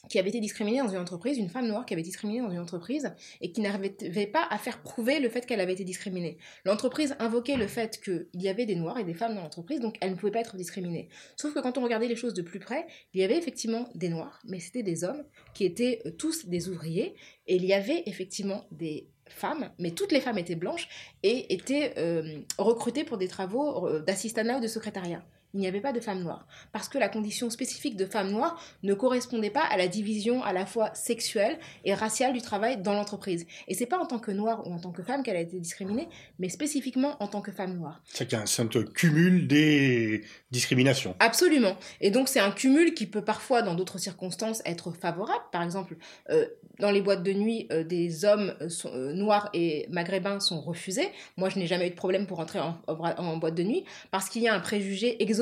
qui 0.08 0.18
avait 0.18 0.30
été 0.30 0.40
discriminée 0.40 0.78
dans 0.78 0.88
une 0.88 0.98
entreprise, 0.98 1.38
une 1.38 1.48
femme 1.48 1.66
noire 1.66 1.84
qui 1.84 1.92
avait 1.94 2.00
été 2.00 2.08
discriminée 2.10 2.40
dans 2.40 2.50
une 2.50 2.58
entreprise 2.58 3.12
et 3.40 3.52
qui 3.52 3.60
n'arrivait 3.60 4.26
pas 4.26 4.46
à 4.50 4.58
faire 4.58 4.82
prouver 4.82 5.20
le 5.20 5.28
fait 5.28 5.44
qu'elle 5.44 5.60
avait 5.60 5.74
été 5.74 5.84
discriminée. 5.84 6.38
L'entreprise 6.64 7.14
invoquait 7.18 7.56
le 7.56 7.66
fait 7.66 8.00
qu'il 8.02 8.26
y 8.34 8.48
avait 8.48 8.66
des 8.66 8.76
noirs 8.76 8.98
et 8.98 9.04
des 9.04 9.14
femmes 9.14 9.34
dans 9.34 9.42
l'entreprise, 9.42 9.80
donc 9.80 9.96
elle 10.00 10.10
ne 10.10 10.16
pouvait 10.16 10.32
pas 10.32 10.40
être 10.40 10.56
discriminée. 10.56 11.08
Sauf 11.36 11.54
que 11.54 11.60
quand 11.60 11.76
on 11.76 11.82
regardait 11.82 12.08
les 12.08 12.16
choses 12.16 12.34
de 12.34 12.42
plus 12.42 12.58
près, 12.58 12.86
il 13.12 13.20
y 13.20 13.24
avait 13.24 13.36
effectivement 13.36 13.88
des 13.94 14.08
noirs, 14.08 14.40
mais 14.44 14.58
c'était 14.58 14.82
des 14.82 15.04
hommes 15.04 15.22
qui 15.54 15.64
étaient 15.64 16.00
euh, 16.06 16.10
tous 16.10 16.46
des 16.46 16.68
ouvriers 16.68 17.14
et 17.46 17.56
il 17.56 17.64
y 17.64 17.74
avait 17.74 18.02
effectivement 18.06 18.66
des 18.70 19.08
femmes, 19.28 19.70
mais 19.78 19.92
toutes 19.92 20.12
les 20.12 20.20
femmes 20.20 20.38
étaient 20.38 20.56
blanches 20.56 20.88
et 21.22 21.52
étaient 21.52 21.94
euh, 21.98 22.40
recrutées 22.58 23.04
pour 23.04 23.18
des 23.18 23.28
travaux 23.28 23.86
euh, 23.86 24.00
d'assistanat 24.00 24.58
ou 24.58 24.60
de 24.60 24.66
secrétariat 24.66 25.24
il 25.54 25.60
n'y 25.60 25.66
avait 25.66 25.80
pas 25.80 25.92
de 25.92 26.00
femmes 26.00 26.22
noires. 26.22 26.46
Parce 26.72 26.88
que 26.88 26.98
la 26.98 27.08
condition 27.08 27.50
spécifique 27.50 27.96
de 27.96 28.06
femme 28.06 28.30
noire 28.30 28.60
ne 28.82 28.94
correspondait 28.94 29.50
pas 29.50 29.64
à 29.64 29.76
la 29.76 29.88
division 29.88 30.42
à 30.42 30.52
la 30.52 30.66
fois 30.66 30.94
sexuelle 30.94 31.58
et 31.84 31.94
raciale 31.94 32.32
du 32.32 32.40
travail 32.40 32.80
dans 32.80 32.94
l'entreprise. 32.94 33.46
Et 33.68 33.74
c'est 33.74 33.86
pas 33.86 33.98
en 33.98 34.06
tant 34.06 34.18
que 34.18 34.30
noire 34.30 34.66
ou 34.66 34.72
en 34.72 34.78
tant 34.78 34.92
que 34.92 35.02
femme 35.02 35.22
qu'elle 35.22 35.36
a 35.36 35.40
été 35.40 35.58
discriminée, 35.58 36.08
mais 36.38 36.48
spécifiquement 36.48 37.16
en 37.20 37.26
tant 37.26 37.40
que 37.40 37.52
femme 37.52 37.74
noire. 37.76 38.00
C'est 38.04 38.32
un 38.34 38.46
simple 38.46 38.84
cumul 38.84 39.46
des 39.46 40.24
discriminations. 40.50 41.16
Absolument. 41.18 41.76
Et 42.00 42.10
donc 42.10 42.28
c'est 42.28 42.40
un 42.40 42.52
cumul 42.52 42.94
qui 42.94 43.06
peut 43.06 43.24
parfois, 43.24 43.62
dans 43.62 43.74
d'autres 43.74 43.98
circonstances, 43.98 44.62
être 44.64 44.92
favorable. 44.92 45.42
Par 45.52 45.62
exemple, 45.62 45.96
euh, 46.30 46.46
dans 46.78 46.90
les 46.90 47.02
boîtes 47.02 47.22
de 47.22 47.32
nuit, 47.32 47.66
euh, 47.72 47.84
des 47.84 48.24
hommes 48.24 48.54
euh, 48.60 49.12
noirs 49.12 49.50
et 49.52 49.86
maghrébins 49.90 50.40
sont 50.40 50.60
refusés. 50.60 51.08
Moi, 51.36 51.48
je 51.48 51.58
n'ai 51.58 51.66
jamais 51.66 51.88
eu 51.88 51.90
de 51.90 51.96
problème 51.96 52.26
pour 52.26 52.40
entrer 52.40 52.60
en, 52.60 52.78
en 52.86 53.36
boîte 53.36 53.54
de 53.54 53.62
nuit 53.62 53.84
parce 54.10 54.28
qu'il 54.28 54.42
y 54.42 54.48
a 54.48 54.54
un 54.54 54.60
préjugé 54.60 55.22
exotique 55.22 55.39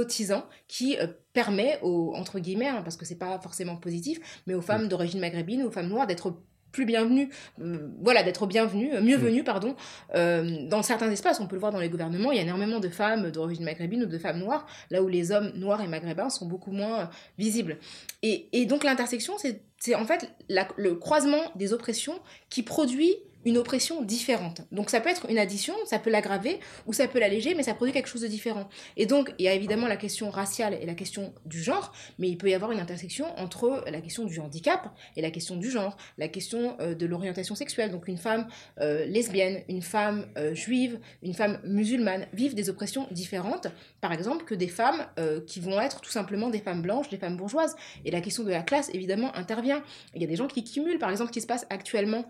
qui 0.69 0.99
euh, 0.99 1.07
permet 1.33 1.79
aux, 1.83 2.13
entre 2.15 2.39
guillemets, 2.39 2.69
hein, 2.69 2.83
parce 2.83 2.97
que 2.97 3.05
c'est 3.05 3.19
pas 3.19 3.39
forcément 3.39 3.77
positif, 3.77 4.43
mais 4.47 4.55
aux 4.55 4.61
femmes 4.61 4.89
d'origine 4.89 5.21
maghrébine, 5.21 5.63
aux 5.63 5.71
femmes 5.71 5.89
noires 5.89 6.07
d'être 6.07 6.35
plus 6.71 6.85
bienvenues, 6.85 7.31
euh, 7.63 7.89
voilà, 8.03 8.23
d'être 8.23 8.47
bienvenues, 8.47 8.93
euh, 8.93 9.01
mieux 9.01 9.17
venues, 9.17 9.43
pardon, 9.43 9.75
dans 10.15 10.83
certains 10.83 11.11
espaces. 11.11 11.41
On 11.41 11.47
peut 11.47 11.57
le 11.57 11.61
voir 11.61 11.73
dans 11.73 11.81
les 11.81 11.89
gouvernements, 11.89 12.31
il 12.31 12.37
y 12.37 12.41
a 12.41 12.43
énormément 12.43 12.79
de 12.79 12.89
femmes 12.89 13.31
d'origine 13.31 13.65
maghrébine 13.65 14.03
ou 14.03 14.07
de 14.07 14.19
femmes 14.19 14.39
noires, 14.39 14.67
là 14.91 15.03
où 15.03 15.09
les 15.09 15.33
hommes 15.33 15.51
noirs 15.55 15.81
et 15.81 15.89
maghrébins 15.89 16.29
sont 16.29 16.47
beaucoup 16.47 16.73
moins 16.73 17.09
visibles. 17.39 17.79
Et, 18.23 18.49
et, 18.53 18.67
donc 18.67 18.85
l'intersection, 18.85 19.35
c'est 19.39 19.95
en 19.95 20.05
fait 20.05 20.31
le 20.77 20.95
croisement 20.95 21.43
des 21.57 21.73
oppressions 21.73 22.21
qui 22.51 22.63
produit 22.63 23.15
une 23.45 23.57
oppression 23.57 24.03
différente. 24.03 24.63
Donc 24.73 24.91
ça 24.91 25.01
peut 25.01 25.09
être 25.09 25.27
une 25.31 25.39
addition, 25.39 25.75
ça 25.85 25.99
peut 25.99 26.11
l'aggraver 26.11 26.61
ou 26.87 26.93
ça 26.93 27.09
peut 27.09 27.19
l'alléger, 27.19 27.55
mais 27.55 27.63
ça 27.63 27.75
produit 27.75 27.93
quelque 27.93 28.09
chose 28.09 28.23
de 28.23 28.27
différent. 28.27 28.69
Et 28.97 29.07
donc 29.07 29.33
il 29.39 29.45
y 29.45 29.49
a 29.49 29.55
évidemment 29.55 29.87
la 29.87 29.97
question 29.97 30.31
raciale 30.31 30.75
et 30.75 30.87
la 30.87 30.95
question 30.95 31.33
du 31.47 31.63
genre, 31.63 31.93
mais 32.19 32.29
il 32.29 32.37
peut 32.37 32.51
y 32.51 32.55
avoir 32.55 32.73
une 32.73 32.81
intersection 32.81 33.27
entre 33.39 33.85
la 33.91 34.01
question 34.01 34.25
du 34.25 34.41
handicap 34.41 34.91
et 35.17 35.23
la 35.23 35.31
question 35.31 35.57
du 35.57 35.71
genre, 35.71 35.97
la 36.19 36.29
question 36.29 36.77
euh, 36.81 36.95
de 36.95 37.07
l'orientation 37.07 37.55
sexuelle. 37.55 37.91
Donc 37.91 38.09
une 38.09 38.19
femme 38.19 38.49
euh, 38.81 39.07
lesbienne, 39.07 39.63
une 39.69 39.83
femme 39.83 40.27
euh, 40.37 40.55
juive, 40.55 40.99
une 41.23 41.35
femme 41.35 41.61
musulmane 41.65 42.27
vivent 42.33 42.55
des 42.55 42.71
oppressions 42.71 43.07
différentes, 43.11 43.69
par 44.01 44.13
exemple, 44.13 44.45
que 44.45 44.55
des 44.55 44.69
femmes 44.69 45.07
qui 45.47 45.61
vont 45.61 45.81
être 45.81 46.01
tout 46.01 46.11
simplement 46.11 46.49
des 46.51 46.61
femmes 46.61 46.83
blanches, 46.83 47.09
des 47.09 47.17
femmes 47.17 47.37
bourgeoises. 47.37 47.77
Et 48.05 48.11
la 48.11 48.21
question 48.21 48.45
de 48.45 48.51
la 48.51 48.63
classe, 48.63 48.91
évidemment, 48.93 49.35
intervient. 49.35 49.83
Il 50.15 50.21
y 50.21 50.25
a 50.25 50.29
des 50.29 50.37
gens 50.37 50.47
qui 50.47 50.65
cumulent, 50.65 50.99
par 50.99 51.11
exemple, 51.11 51.31
ce 51.31 51.35
qui 51.35 51.41
se 51.41 51.47
passe 51.47 51.67
actuellement 51.71 52.25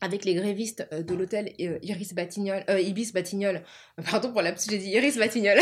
avec 0.00 0.24
les 0.24 0.34
grévistes 0.34 0.86
euh, 0.92 1.02
de 1.02 1.14
l'hôtel 1.14 1.52
euh, 1.60 1.78
Iris 1.82 2.14
Batignol, 2.14 2.64
euh, 2.70 2.80
Ibis 2.80 3.12
Batignol, 3.12 3.62
pardon 4.10 4.30
pour 4.30 4.42
la 4.42 4.54
j'ai 4.54 4.78
dit 4.78 4.90
Iris 4.90 5.18
Batignol. 5.18 5.58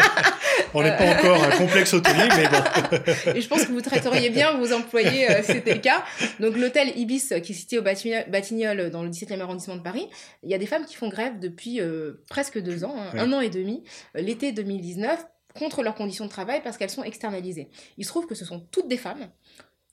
On 0.74 0.82
n'est 0.82 0.96
pas 0.96 1.16
encore 1.16 1.42
un 1.42 1.50
complexe 1.50 1.94
hôtelier, 1.94 2.28
mais 2.36 2.48
bon. 2.48 3.32
Et 3.34 3.40
je 3.40 3.48
pense 3.48 3.64
que 3.64 3.72
vous 3.72 3.80
traiteriez 3.80 4.30
bien 4.30 4.56
vos 4.56 4.72
employés 4.72 5.26
c'était 5.42 5.74
le 5.74 5.80
cas. 5.80 6.04
Donc 6.40 6.56
l'hôtel 6.56 6.96
Ibis 6.96 7.32
qui 7.42 7.52
est 7.52 7.54
situé 7.54 7.78
au 7.78 7.82
Batignolles 7.82 8.90
dans 8.90 9.02
le 9.02 9.10
17e 9.10 9.40
arrondissement 9.40 9.76
de 9.76 9.82
Paris, 9.82 10.08
il 10.42 10.50
y 10.50 10.54
a 10.54 10.58
des 10.58 10.66
femmes 10.66 10.84
qui 10.84 10.94
font 10.94 11.08
grève 11.08 11.38
depuis 11.40 11.80
presque 12.28 12.60
deux 12.60 12.84
ans, 12.84 12.94
hein, 12.96 13.18
un 13.18 13.32
an 13.32 13.40
et 13.40 13.50
demi, 13.50 13.84
l'été 14.14 14.52
2019, 14.52 15.24
contre 15.54 15.82
leurs 15.82 15.94
conditions 15.94 16.24
de 16.24 16.30
travail 16.30 16.60
parce 16.62 16.76
qu'elles 16.76 16.90
sont 16.90 17.04
externalisées. 17.04 17.70
Il 17.96 18.04
se 18.04 18.10
trouve 18.10 18.26
que 18.26 18.34
ce 18.34 18.44
sont 18.44 18.60
toutes 18.70 18.88
des 18.88 18.96
femmes 18.96 19.28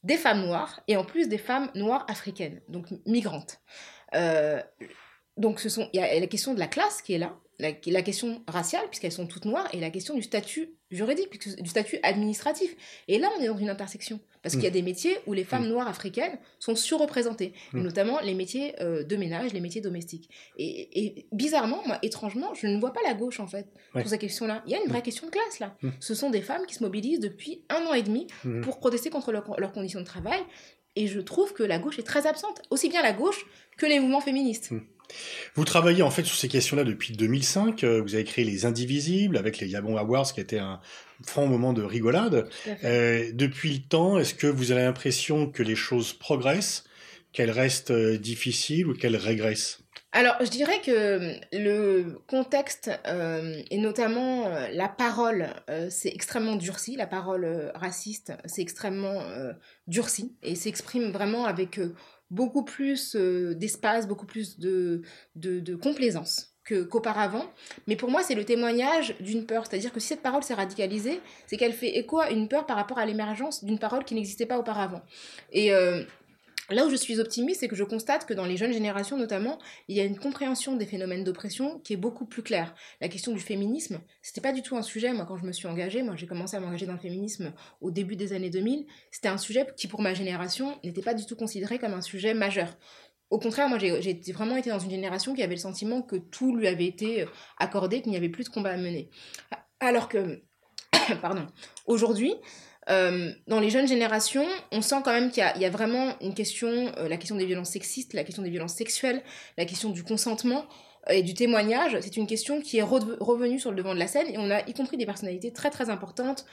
des 0.03 0.17
femmes 0.17 0.45
noires 0.45 0.81
et 0.87 0.97
en 0.97 1.03
plus 1.03 1.27
des 1.27 1.37
femmes 1.37 1.69
noires 1.75 2.05
africaines, 2.09 2.61
donc 2.67 2.87
migrantes. 3.05 3.59
Euh, 4.15 4.61
donc 5.37 5.59
ce 5.59 5.69
sont, 5.69 5.89
il 5.93 5.99
y 5.99 6.03
a 6.03 6.19
la 6.19 6.27
question 6.27 6.53
de 6.53 6.59
la 6.59 6.67
classe 6.67 7.01
qui 7.01 7.13
est 7.13 7.17
là, 7.17 7.37
la, 7.61 8.01
question 8.01 8.41
raciale, 8.47 8.85
puisqu'elles 8.87 9.11
sont 9.11 9.27
toutes 9.27 9.45
noires, 9.45 9.67
et 9.73 9.79
la 9.79 9.89
question 9.89 10.15
du 10.15 10.21
statut 10.21 10.69
juridique, 10.89 11.61
du 11.61 11.69
statut 11.69 11.99
administratif. 12.03 12.75
Et 13.07 13.17
là, 13.17 13.29
on 13.37 13.41
est 13.41 13.47
dans 13.47 13.57
une 13.57 13.69
intersection. 13.69 14.19
Parce 14.41 14.55
qu'il 14.55 14.63
y 14.63 14.67
a 14.67 14.71
mm. 14.71 14.73
des 14.73 14.81
métiers 14.81 15.17
où 15.27 15.33
les 15.33 15.43
femmes 15.43 15.65
mm. 15.65 15.69
noires 15.69 15.87
africaines 15.87 16.37
sont 16.59 16.75
surreprésentées, 16.75 17.53
mm. 17.73 17.81
notamment 17.81 18.19
les 18.21 18.33
métiers 18.33 18.73
euh, 18.81 19.03
de 19.03 19.15
ménage, 19.15 19.53
les 19.53 19.59
métiers 19.59 19.81
domestiques. 19.81 20.29
Et, 20.57 21.27
bizarrement, 21.31 21.83
moi, 21.85 21.99
étrangement, 22.01 22.53
je 22.55 22.67
ne 22.67 22.79
vois 22.79 22.91
pas 22.91 23.01
la 23.05 23.13
gauche, 23.13 23.39
en 23.39 23.47
fait, 23.47 23.67
pour 23.93 24.07
cette 24.07 24.19
question-là. 24.19 24.63
Il 24.65 24.71
y 24.71 24.75
a 24.75 24.81
une 24.81 24.89
vraie 24.89 25.03
question 25.03 25.27
de 25.27 25.31
classe, 25.31 25.59
là. 25.59 25.77
Ce 25.99 26.15
sont 26.15 26.29
des 26.29 26.41
femmes 26.41 26.65
qui 26.65 26.75
se 26.75 26.83
mobilisent 26.83 27.19
depuis 27.19 27.63
un 27.69 27.85
an 27.85 27.93
et 27.93 28.03
demi 28.03 28.27
pour 28.63 28.79
protester 28.79 29.09
contre 29.09 29.31
leurs 29.31 29.71
conditions 29.71 29.99
de 29.99 30.05
travail. 30.05 30.41
Et 30.95 31.07
je 31.07 31.19
trouve 31.19 31.53
que 31.53 31.63
la 31.63 31.79
gauche 31.79 31.99
est 31.99 32.03
très 32.03 32.27
absente, 32.27 32.61
aussi 32.69 32.89
bien 32.89 33.01
la 33.01 33.13
gauche 33.13 33.45
que 33.77 33.85
les 33.85 33.99
mouvements 33.99 34.21
féministes. 34.21 34.71
Vous 35.55 35.65
travaillez 35.65 36.03
en 36.03 36.11
fait 36.11 36.23
sur 36.23 36.35
ces 36.35 36.47
questions-là 36.47 36.83
depuis 36.83 37.13
2005. 37.13 37.83
Euh, 37.83 38.01
vous 38.01 38.15
avez 38.15 38.23
créé 38.23 38.45
les 38.45 38.65
Indivisibles 38.65 39.37
avec 39.37 39.59
les 39.59 39.67
Yabon 39.67 39.97
Awards, 39.97 40.31
qui 40.33 40.39
était 40.39 40.59
un 40.59 40.79
franc 41.25 41.47
moment 41.47 41.73
de 41.73 41.83
rigolade. 41.83 42.49
Euh, 42.83 43.29
depuis 43.33 43.73
le 43.73 43.79
temps, 43.79 44.17
est-ce 44.17 44.33
que 44.33 44.47
vous 44.47 44.71
avez 44.71 44.83
l'impression 44.83 45.47
que 45.47 45.63
les 45.63 45.75
choses 45.75 46.13
progressent, 46.13 46.85
qu'elles 47.33 47.51
restent 47.51 47.91
euh, 47.91 48.17
difficiles 48.17 48.87
ou 48.87 48.93
qu'elles 48.93 49.17
régressent? 49.17 49.79
Alors, 50.13 50.35
je 50.41 50.49
dirais 50.49 50.81
que 50.81 51.35
le 51.53 52.17
contexte 52.27 52.91
euh, 53.07 53.61
et 53.71 53.77
notamment 53.77 54.47
euh, 54.47 54.67
la 54.73 54.89
parole, 54.89 55.47
euh, 55.69 55.87
c'est 55.89 56.09
extrêmement 56.09 56.57
durci. 56.57 56.97
La 56.97 57.07
parole 57.07 57.71
raciste, 57.75 58.33
c'est 58.45 58.61
extrêmement 58.61 59.23
durci 59.87 60.35
et 60.43 60.55
s'exprime 60.55 61.11
vraiment 61.11 61.45
avec 61.45 61.79
beaucoup 62.29 62.63
plus 62.63 63.15
d'espace, 63.15 64.07
beaucoup 64.07 64.25
plus 64.25 64.59
de, 64.59 65.01
de, 65.35 65.75
complaisance 65.75 66.55
qu'auparavant. 66.67 67.45
Mais 67.87 67.95
pour 67.95 68.11
moi, 68.11 68.21
c'est 68.21 68.35
le 68.35 68.43
témoignage 68.43 69.15
d'une 69.21 69.45
peur. 69.45 69.65
C'est-à-dire 69.65 69.93
que 69.93 69.99
si 69.99 70.07
cette 70.07 70.21
parole 70.21 70.43
s'est 70.43 70.53
radicalisée, 70.53 71.21
c'est 71.47 71.57
qu'elle 71.57 71.73
fait 71.73 71.97
écho 71.97 72.19
à 72.19 72.31
une 72.31 72.49
peur 72.49 72.65
par 72.65 72.75
rapport 72.75 72.99
à 72.99 73.05
l'émergence 73.05 73.63
d'une 73.63 73.79
parole 73.79 74.03
qui 74.03 74.15
n'existait 74.15 74.45
pas 74.45 74.59
auparavant. 74.59 75.01
Et 75.51 75.71
Là 76.71 76.85
où 76.85 76.89
je 76.89 76.95
suis 76.95 77.19
optimiste, 77.19 77.59
c'est 77.59 77.67
que 77.67 77.75
je 77.75 77.83
constate 77.83 78.25
que 78.25 78.33
dans 78.33 78.45
les 78.45 78.55
jeunes 78.55 78.71
générations 78.71 79.17
notamment, 79.17 79.59
il 79.87 79.97
y 79.97 79.99
a 79.99 80.05
une 80.05 80.17
compréhension 80.17 80.75
des 80.75 80.85
phénomènes 80.85 81.23
d'oppression 81.23 81.79
qui 81.79 81.93
est 81.93 81.97
beaucoup 81.97 82.25
plus 82.25 82.43
claire. 82.43 82.73
La 83.01 83.09
question 83.09 83.33
du 83.33 83.39
féminisme, 83.39 83.99
c'était 84.21 84.41
pas 84.41 84.53
du 84.53 84.61
tout 84.61 84.77
un 84.77 84.81
sujet, 84.81 85.11
moi 85.13 85.25
quand 85.25 85.37
je 85.37 85.45
me 85.45 85.51
suis 85.51 85.67
engagée, 85.67 86.01
moi 86.01 86.15
j'ai 86.15 86.27
commencé 86.27 86.55
à 86.55 86.59
m'engager 86.61 86.85
dans 86.85 86.93
le 86.93 86.99
féminisme 86.99 87.53
au 87.81 87.91
début 87.91 88.15
des 88.15 88.31
années 88.33 88.49
2000, 88.49 88.85
c'était 89.11 89.27
un 89.27 89.37
sujet 89.37 89.67
qui 89.75 89.87
pour 89.87 90.01
ma 90.01 90.13
génération 90.13 90.79
n'était 90.83 91.01
pas 91.01 91.13
du 91.13 91.25
tout 91.25 91.35
considéré 91.35 91.77
comme 91.77 91.93
un 91.93 92.01
sujet 92.01 92.33
majeur. 92.33 92.77
Au 93.29 93.39
contraire, 93.39 93.67
moi 93.69 93.77
j'ai 93.77 94.21
vraiment 94.33 94.55
été 94.55 94.69
dans 94.69 94.79
une 94.79 94.91
génération 94.91 95.33
qui 95.33 95.43
avait 95.43 95.55
le 95.55 95.61
sentiment 95.61 96.01
que 96.01 96.15
tout 96.15 96.55
lui 96.55 96.67
avait 96.67 96.85
été 96.85 97.25
accordé, 97.57 98.01
qu'il 98.01 98.11
n'y 98.11 98.17
avait 98.17 98.29
plus 98.29 98.43
de 98.43 98.49
combat 98.49 98.71
à 98.71 98.77
mener. 98.77 99.09
Alors 99.79 100.09
que, 100.09 100.41
pardon, 101.21 101.47
aujourd'hui, 101.85 102.33
euh, 102.91 103.31
dans 103.47 103.59
les 103.59 103.69
jeunes 103.69 103.87
générations, 103.87 104.45
on 104.71 104.81
sent 104.81 104.97
quand 105.03 105.13
même 105.13 105.31
qu'il 105.31 105.43
y, 105.43 105.65
a 105.65 105.69
vraiment 105.69 106.13
une 106.21 106.33
question, 106.33 106.91
euh, 106.97 107.07
la 107.07 107.17
question 107.17 107.35
des 107.35 107.45
violences 107.45 107.69
sexistes, 107.69 108.13
la 108.13 108.23
question 108.23 108.43
des 108.43 108.49
violences 108.49 108.73
sexuelles, 108.73 109.21
la 109.57 109.65
question 109.65 109.91
du 109.91 110.03
consentement 110.03 110.65
euh, 111.09 111.13
et 111.13 111.23
du 111.23 111.33
témoignage. 111.33 111.97
C'est 112.01 112.17
une 112.17 112.27
question 112.27 112.59
qui 112.59 112.79
est 112.79 112.83
revenue 112.83 113.59
sur 113.59 113.71
le 113.71 113.77
devant 113.77 113.93
de 113.93 113.99
la 113.99 114.07
scène 114.07 114.27
et 114.27 114.37
on 114.37 114.51
a 114.51 114.67
y 114.67 114.73
compris 114.73 114.97
des 114.97 115.05
personnalités 115.05 115.53
très 115.53 115.69
très 115.69 115.89
importantes 115.89 116.45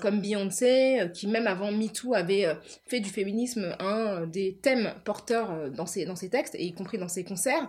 comme 0.00 0.20
Beyoncé, 0.20 1.10
qui 1.12 1.26
même 1.26 1.48
avant 1.48 1.72
MeToo 1.72 2.14
avait 2.14 2.46
fait 2.86 3.00
du 3.00 3.10
féminisme 3.10 3.76
un 3.80 4.26
des 4.26 4.58
thèmes 4.62 4.94
porteurs 5.04 5.70
dans 5.70 5.86
ses, 5.86 6.04
dans 6.04 6.14
ses 6.14 6.30
textes 6.30 6.54
et 6.54 6.64
y 6.64 6.72
compris 6.72 6.98
dans 6.98 7.08
ses 7.08 7.24
concerts. 7.24 7.68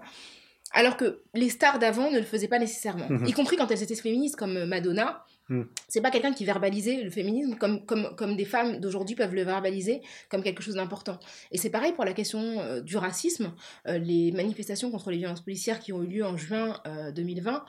Alors 0.73 0.95
que 0.95 1.23
les 1.33 1.49
stars 1.49 1.79
d'avant 1.79 2.11
ne 2.11 2.19
le 2.19 2.25
faisaient 2.25 2.47
pas 2.47 2.59
nécessairement, 2.59 3.07
mhm. 3.09 3.27
y 3.27 3.33
compris 3.33 3.57
quand 3.57 3.69
elles 3.71 3.83
étaient 3.83 3.95
féministes 3.95 4.35
comme 4.35 4.65
Madonna 4.65 5.23
Hmm. 5.49 5.63
C'est 5.89 6.01
pas 6.01 6.09
quelqu'un 6.09 6.31
qui 6.31 6.45
verbalisait 6.45 7.01
le 7.01 7.09
féminisme 7.09 7.55
comme, 7.55 7.85
comme, 7.85 8.15
comme 8.15 8.37
des 8.37 8.45
femmes 8.45 8.79
d'aujourd'hui 8.79 9.15
peuvent 9.15 9.35
le 9.35 9.43
verbaliser 9.43 10.01
comme 10.29 10.41
quelque 10.41 10.63
chose 10.63 10.75
d'important. 10.75 11.19
Et 11.51 11.57
c'est 11.57 11.69
pareil 11.69 11.91
pour 11.91 12.05
la 12.05 12.13
question 12.13 12.61
euh, 12.61 12.81
du 12.81 12.95
racisme. 12.95 13.53
Euh, 13.87 13.97
les 13.97 14.31
manifestations 14.31 14.89
contre 14.89 15.11
les 15.11 15.17
violences 15.17 15.41
policières 15.41 15.79
qui 15.79 15.91
ont 15.91 16.01
eu 16.01 16.07
lieu 16.07 16.25
en 16.25 16.37
juin 16.37 16.81
2020 17.13 17.65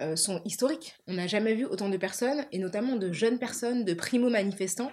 euh, 0.00 0.16
sont 0.16 0.40
historiques. 0.46 0.94
On 1.06 1.14
n'a 1.14 1.26
jamais 1.26 1.54
vu 1.54 1.66
autant 1.66 1.90
de 1.90 1.96
personnes, 1.98 2.46
et 2.50 2.58
notamment 2.58 2.96
de 2.96 3.12
jeunes 3.12 3.38
personnes, 3.38 3.84
de 3.84 3.92
primo-manifestants, 3.92 4.90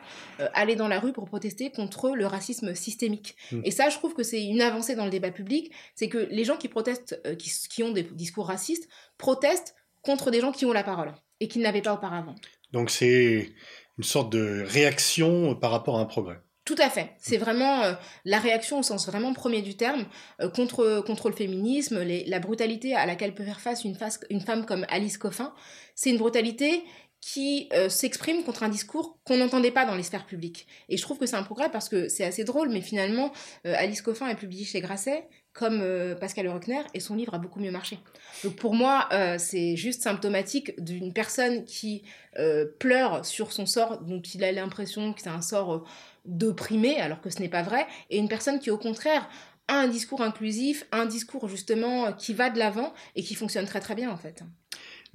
aller 0.54 0.76
dans 0.76 0.88
la 0.88 1.00
rue 1.00 1.14
pour 1.14 1.26
protester 1.26 1.72
contre 1.72 2.12
le 2.16 2.26
racisme 2.26 2.76
systémique. 2.76 3.38
Hmm. 3.52 3.62
Et 3.64 3.72
ça, 3.72 3.90
je 3.90 3.98
trouve 3.98 4.14
que 4.14 4.24
c'est 4.24 4.44
une 4.44 4.62
avancée 4.62 4.96
dans 4.96 5.06
le 5.06 5.12
débat 5.12 5.32
public, 5.32 5.72
c'est 5.96 6.10
que 6.10 6.18
les 6.18 6.44
gens 6.44 6.58
qui 6.58 6.68
protestent, 6.68 7.22
qui, 7.38 7.52
qui 7.70 7.84
ont 7.84 7.92
des 7.92 8.04
discours 8.04 8.48
racistes, 8.48 8.90
protestent 9.18 9.76
contre 10.02 10.32
des 10.32 10.42
gens 10.42 10.52
qui 10.52 10.66
ont 10.66 10.74
la 10.74 10.84
parole 10.84 11.14
et 11.40 11.48
qu'il 11.48 11.62
n'avait 11.62 11.82
pas 11.82 11.94
auparavant. 11.94 12.36
Donc 12.72 12.90
c'est 12.90 13.54
une 13.98 14.04
sorte 14.04 14.32
de 14.32 14.64
réaction 14.68 15.56
par 15.56 15.72
rapport 15.72 15.98
à 15.98 16.02
un 16.02 16.06
progrès. 16.06 16.40
Tout 16.66 16.76
à 16.80 16.90
fait. 16.90 17.12
C'est 17.20 17.38
vraiment 17.38 17.84
euh, 17.84 17.94
la 18.26 18.40
réaction 18.40 18.80
au 18.80 18.84
sens 18.84 19.06
vraiment 19.06 19.34
premier 19.34 19.62
du 19.62 19.78
terme 19.78 20.06
euh, 20.42 20.50
contre, 20.50 21.04
contre 21.06 21.30
le 21.30 21.36
féminisme, 21.36 22.04
la 22.04 22.40
brutalité 22.40 22.96
à 22.96 23.06
laquelle 23.06 23.36
peut 23.36 23.44
faire 23.46 23.62
face 23.62 23.84
une, 23.84 23.94
face, 23.94 24.20
une 24.32 24.42
femme 24.42 24.66
comme 24.66 24.84
Alice 24.90 25.20
Coffin. 25.20 25.54
C'est 25.94 26.10
une 26.10 26.18
brutalité 26.18 26.84
qui 27.22 27.70
euh, 27.74 27.90
s'exprime 27.90 28.44
contre 28.44 28.64
un 28.64 28.70
discours 28.70 29.18
qu'on 29.24 29.38
n'entendait 29.38 29.72
pas 29.72 29.86
dans 29.86 29.96
les 29.96 30.04
sphères 30.04 30.26
publiques. 30.26 30.68
Et 30.90 30.98
je 30.98 31.02
trouve 31.02 31.18
que 31.18 31.26
c'est 31.26 31.36
un 31.36 31.44
progrès 31.44 31.70
parce 31.70 31.90
que 31.90 32.08
c'est 32.08 32.24
assez 32.24 32.44
drôle, 32.44 32.70
mais 32.70 32.82
finalement, 32.82 33.32
Alice 33.64 34.02
Coffin 34.02 34.28
est 34.28 34.36
publiée 34.36 34.66
chez 34.66 34.82
Grasset, 34.82 35.28
comme 35.56 35.80
euh, 35.82 36.16
Pascal 36.16 36.48
Bruckner, 36.48 36.82
et 36.94 37.00
son 37.00 37.16
livre 37.16 37.34
a 37.34 37.40
beaucoup 37.40 37.60
mieux 37.60 37.72
marché. 37.72 37.98
Donc 38.44 38.58
pour 38.58 38.76
moi, 38.76 39.08
euh, 39.14 39.38
c'est 39.40 39.78
juste 39.78 40.04
symptomatique 40.04 40.74
d'une 40.84 41.14
personne 41.14 41.64
qui 41.64 42.04
euh, 42.38 42.66
pleure 42.78 43.26
sur 43.26 43.54
son 43.54 43.66
sort, 43.66 44.02
dont 44.02 44.22
il 44.22 44.44
a 44.44 44.52
l'impression 44.52 45.14
que 45.14 45.22
c'est 45.22 45.30
un 45.30 45.42
sort 45.42 45.88
d'opprimé, 46.26 47.00
alors 47.00 47.22
que 47.22 47.30
ce 47.30 47.40
n'est 47.40 47.50
pas 47.50 47.64
vrai, 47.64 47.88
et 48.10 48.18
une 48.18 48.28
personne 48.28 48.60
qui 48.60 48.70
au 48.70 48.78
contraire 48.78 49.28
a 49.70 49.76
un 49.76 49.88
discours 49.88 50.22
inclusif, 50.22 50.86
un 50.92 51.06
discours 51.06 51.48
justement 51.48 52.12
qui 52.14 52.34
va 52.34 52.50
de 52.50 52.60
l'avant 52.60 52.94
et 53.16 53.24
qui 53.24 53.34
fonctionne 53.34 53.66
très 53.66 53.80
très 53.80 53.96
bien 53.96 54.12
en 54.12 54.18
fait. 54.18 54.44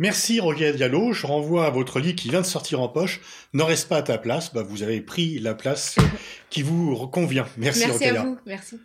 Merci 0.00 0.40
Roger 0.40 0.72
Diallo, 0.72 1.12
je 1.12 1.26
renvoie 1.26 1.66
à 1.66 1.70
votre 1.70 2.00
livre 2.00 2.16
qui 2.16 2.30
vient 2.30 2.40
de 2.40 2.46
sortir 2.46 2.80
en 2.80 2.88
poche. 2.88 3.20
Ne 3.52 3.62
reste 3.62 3.86
pas 3.86 3.98
à 3.98 4.02
ta 4.02 4.16
place, 4.16 4.50
bah, 4.54 4.62
vous 4.62 4.82
avez 4.82 5.02
pris 5.02 5.38
la 5.38 5.54
place 5.54 5.96
qui 6.48 6.62
vous 6.62 7.06
convient. 7.08 7.46
Merci, 7.58 7.86
Merci 7.86 8.04
à 8.06 8.22
vous, 8.22 8.38
merci. 8.46 8.80